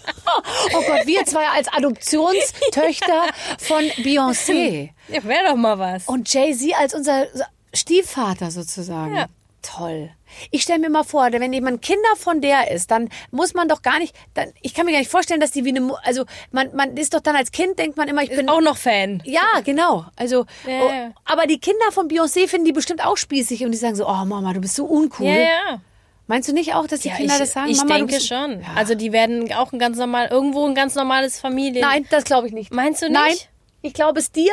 [0.76, 3.28] Oh Gott, wir zwei als Adoptionstöchter
[3.60, 4.90] von Beyoncé.
[5.10, 6.08] Ja, wäre doch mal was.
[6.08, 7.28] Und Jay-Z als unser
[7.74, 9.16] Stiefvater sozusagen.
[9.16, 9.28] Ja.
[9.62, 10.12] Toll.
[10.52, 13.82] Ich stelle mir mal vor, wenn jemand Kinder von der ist, dann muss man doch
[13.82, 16.76] gar nicht, dann, ich kann mir gar nicht vorstellen, dass die wie eine, also man,
[16.76, 19.24] man ist doch dann als Kind, denkt man immer, ich bin Auch noch Fan.
[19.26, 20.06] Ja, genau.
[20.18, 21.12] Also, Ja, oh, ja.
[21.24, 24.26] aber die Kinder von Beyoncé finden die bestimmt auch spießig und die sagen so, oh
[24.26, 25.28] Mama, du bist so uncool.
[25.28, 25.82] Ja, ja.
[26.28, 27.70] Meinst du nicht auch, dass die Ja, Kinder ich, das sagen?
[27.70, 28.62] ich Mama, denke schon.
[28.62, 28.68] Ja.
[28.76, 31.82] Also die werden auch ein ganz normal, irgendwo ein ganz normales Familien.
[31.82, 32.72] Nein, das glaube ich nicht.
[32.74, 33.20] Meinst du nicht?
[33.20, 33.36] Nein,
[33.82, 34.52] ich glaube es dir.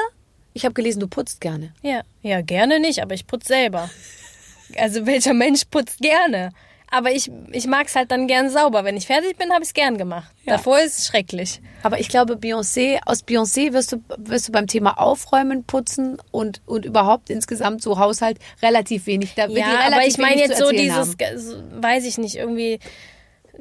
[0.53, 1.73] Ich habe gelesen, du putzt gerne.
[1.83, 3.89] Ja, ja, gerne nicht, aber ich putze selber.
[4.77, 6.51] Also welcher Mensch putzt gerne?
[6.93, 8.85] Aber ich, ich mag es halt dann gern sauber.
[8.85, 10.29] Wenn ich fertig bin, habe ich es gern gemacht.
[10.45, 10.57] Ja.
[10.57, 11.61] Davor ist es schrecklich.
[11.85, 16.61] Aber ich glaube, Beyoncé, aus Beyoncé wirst du, wirst du beim Thema Aufräumen, Putzen und,
[16.67, 19.35] und überhaupt insgesamt so Haushalt relativ wenig.
[19.37, 21.83] Da Ja, aber ich meine jetzt so dieses, haben.
[21.83, 22.81] weiß ich nicht, irgendwie,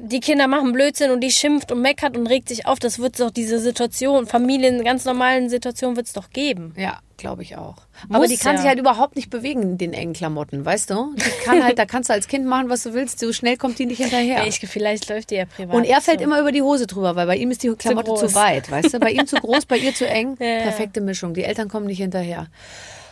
[0.02, 2.78] die Kinder machen Blödsinn und die schimpft und meckert und regt sich auf.
[2.78, 6.74] Das wird doch diese Situation, Familien, ganz normalen Situationen wird es doch geben.
[6.76, 7.76] Ja, glaube ich auch.
[8.08, 8.62] Aber Muss die kann ja.
[8.62, 11.14] sich halt überhaupt nicht bewegen in den engen Klamotten, weißt du?
[11.16, 13.18] Die kann halt, da kannst du als Kind machen, was du willst.
[13.18, 14.38] So schnell kommt die nicht hinterher.
[14.38, 14.46] Ja.
[14.46, 15.74] Ich, vielleicht läuft die ja privat.
[15.74, 16.24] Und er fällt so.
[16.24, 18.34] immer über die Hose drüber, weil bei ihm ist die Klamotte zu, groß.
[18.34, 18.98] weit, weißt du?
[19.00, 20.30] Bei ihm zu groß, bei ihr zu eng.
[20.40, 20.62] Ja, ja.
[20.62, 21.34] Perfekte Mischung.
[21.34, 22.46] Die Eltern kommen nicht hinterher.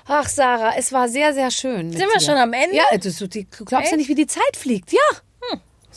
[0.06, 1.92] Ach, Sarah, es war sehr, sehr schön.
[1.92, 2.24] Sind wir dir.
[2.24, 2.74] schon am Ende?
[2.74, 3.96] Ja, du, du, du glaubst ja Echt?
[3.96, 4.92] nicht, wie die Zeit fliegt.
[4.92, 4.98] Ja.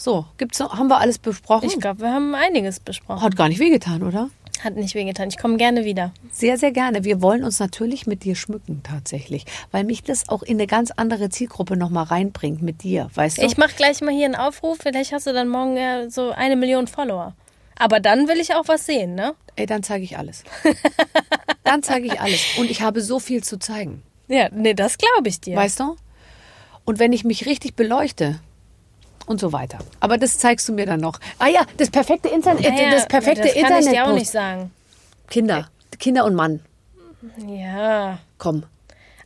[0.01, 1.69] So, gibt's noch, haben wir alles besprochen?
[1.69, 3.21] Ich glaube, wir haben einiges besprochen.
[3.21, 4.31] Hat gar nicht wehgetan, oder?
[4.63, 5.29] Hat nicht wehgetan.
[5.29, 6.11] Ich komme gerne wieder.
[6.31, 7.03] Sehr, sehr gerne.
[7.03, 9.45] Wir wollen uns natürlich mit dir schmücken, tatsächlich.
[9.69, 13.45] Weil mich das auch in eine ganz andere Zielgruppe nochmal reinbringt mit dir, weißt du?
[13.45, 14.79] Ich mache gleich mal hier einen Aufruf.
[14.81, 17.35] Vielleicht hast du dann morgen ja so eine Million Follower.
[17.77, 19.35] Aber dann will ich auch was sehen, ne?
[19.55, 20.43] Ey, dann zeige ich alles.
[21.63, 22.41] dann zeige ich alles.
[22.57, 24.01] Und ich habe so viel zu zeigen.
[24.27, 25.55] Ja, nee, das glaube ich dir.
[25.55, 25.95] Weißt du?
[26.85, 28.39] Und wenn ich mich richtig beleuchte
[29.25, 29.79] und so weiter.
[29.99, 31.19] Aber das zeigst du mir dann noch.
[31.39, 33.85] Ah ja, das perfekte Internet, Ja, ja, das perfekte das kann Internet.
[33.85, 34.71] ich dir auch nicht sagen.
[35.29, 35.69] Kinder,
[35.99, 36.59] Kinder und Mann,
[37.47, 38.19] Ja.
[38.37, 38.63] komm.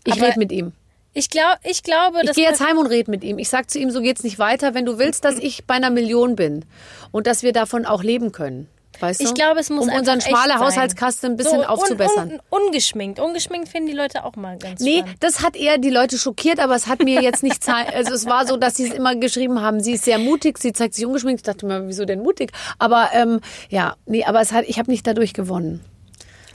[0.03, 0.73] Ich rede mit ihm.
[1.13, 3.39] Ich, glaub, ich glaube, Ich gehe jetzt heim und rede mit ihm.
[3.39, 5.89] Ich sag zu ihm, so geht's nicht weiter, wenn du willst, dass ich bei einer
[5.89, 6.65] Million bin
[7.11, 8.67] und dass wir davon auch leben können.
[8.99, 9.25] Weißt du?
[9.25, 10.59] Ich glaube, es muss um unseren echt schmale sein.
[10.59, 12.39] Haushaltskasten ein bisschen so, un- aufzubessern.
[12.49, 13.19] Un, ungeschminkt.
[13.19, 15.17] Ungeschminkt finden die Leute auch mal ganz Nee, spannend.
[15.19, 17.61] das hat eher die Leute schockiert, aber es hat mir jetzt nicht
[17.93, 20.73] also es war so, dass sie es immer geschrieben haben, sie ist sehr mutig, sie
[20.73, 21.39] zeigt sich ungeschminkt.
[21.41, 22.51] Ich dachte mir, wieso denn mutig?
[22.79, 23.39] Aber ähm,
[23.69, 25.81] ja, nee, aber es hat, ich habe nicht dadurch gewonnen.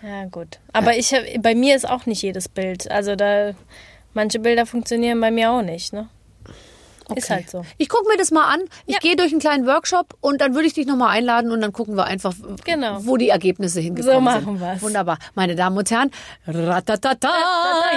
[0.03, 0.59] Ja, gut.
[0.73, 2.91] Aber ich hab, bei mir ist auch nicht jedes Bild.
[2.91, 3.53] Also da
[4.15, 6.09] manche Bilder funktionieren bei mir auch nicht, ne?
[7.17, 7.35] Ist Okay.
[7.35, 7.65] halt so.
[7.79, 8.61] Ich gucke mir das mal an.
[8.87, 9.01] Ich Ja.
[9.01, 11.97] gehe durch einen kleinen Workshop und dann würde ich dich nochmal einladen und dann gucken
[11.97, 12.35] wir einfach,
[12.65, 12.99] Genau.
[13.05, 14.61] wo die Ergebnisse hingekommen So machen sind.
[14.61, 14.83] wir's.
[14.83, 15.19] Wunderbar.
[15.35, 16.11] Meine Damen und Herren,
[16.47, 17.31] ratatata,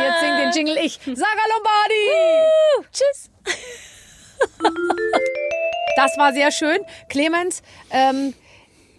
[0.05, 0.99] jetzt singt den Jingle ich.
[1.03, 2.87] Sarah Lombardi.
[2.91, 3.29] Tschüss.
[5.95, 6.79] Das war sehr schön.
[7.09, 7.61] Clemens,
[7.91, 8.33] ähm,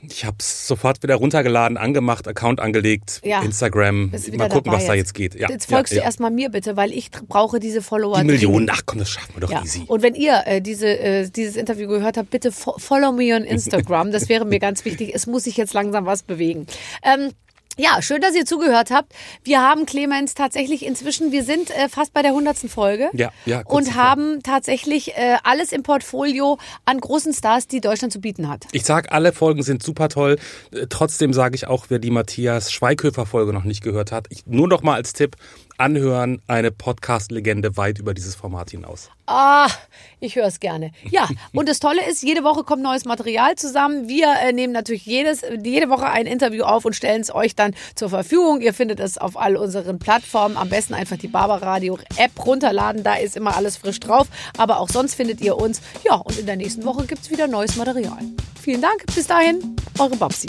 [0.08, 3.42] Ich habe es sofort wieder runtergeladen, angemacht, Account angelegt, Ja.
[3.42, 4.12] Instagram.
[4.36, 5.34] Mal gucken, was da jetzt geht.
[5.34, 8.18] Ja, jetzt folgst ja, du erstmal mir bitte, weil ich brauche diese Follower.
[8.18, 9.84] Die Millionen, ach komm, das schaffen wir doch easy.
[9.86, 13.44] Und wenn ihr äh, diese, äh, dieses Interview gehört habt, bitte fo follow me on
[13.44, 14.12] Instagram.
[14.12, 15.12] Das wäre mir ganz wichtig.
[15.14, 16.66] Es muss sich jetzt langsam was bewegen.
[17.02, 17.32] Ähm,
[17.76, 19.12] ja, schön, dass ihr zugehört habt.
[19.42, 23.10] Wir haben Clemens tatsächlich inzwischen, wir sind äh, fast bei der hundertsten Folge.
[23.12, 24.02] Ja, ja, Und davor.
[24.02, 28.66] haben tatsächlich äh, alles im Portfolio an großen Stars, die Deutschland zu bieten hat.
[28.72, 30.38] Ich sag, alle Folgen sind super toll.
[30.72, 34.68] Äh, Trotzdem sage ich auch, wer die Matthias Schweighöfer-Folge noch nicht gehört hat, ich, nur
[34.68, 35.36] noch mal als Tipp,
[35.78, 39.10] anhören, eine Podcast-Legende weit über dieses Format hinaus.
[39.26, 39.68] Ah,
[40.20, 40.92] ich höre es gerne.
[41.08, 44.08] Ja, und das Tolle ist, jede Woche kommt neues Material zusammen.
[44.08, 47.74] Wir äh, nehmen natürlich jedes, jede Woche ein Interview auf und stellen es euch dann
[47.94, 48.60] zur Verfügung.
[48.60, 50.56] Ihr findet es auf all unseren Plattformen.
[50.56, 53.02] Am besten einfach die Barbaradio App runterladen.
[53.02, 54.28] Da ist immer alles frisch drauf.
[54.58, 55.80] Aber auch sonst findet ihr uns.
[56.04, 58.18] Ja, und in der nächsten Woche gibt es wieder neues Material.
[58.60, 59.04] Vielen Dank.
[59.14, 60.48] Bis dahin, eure Babsi.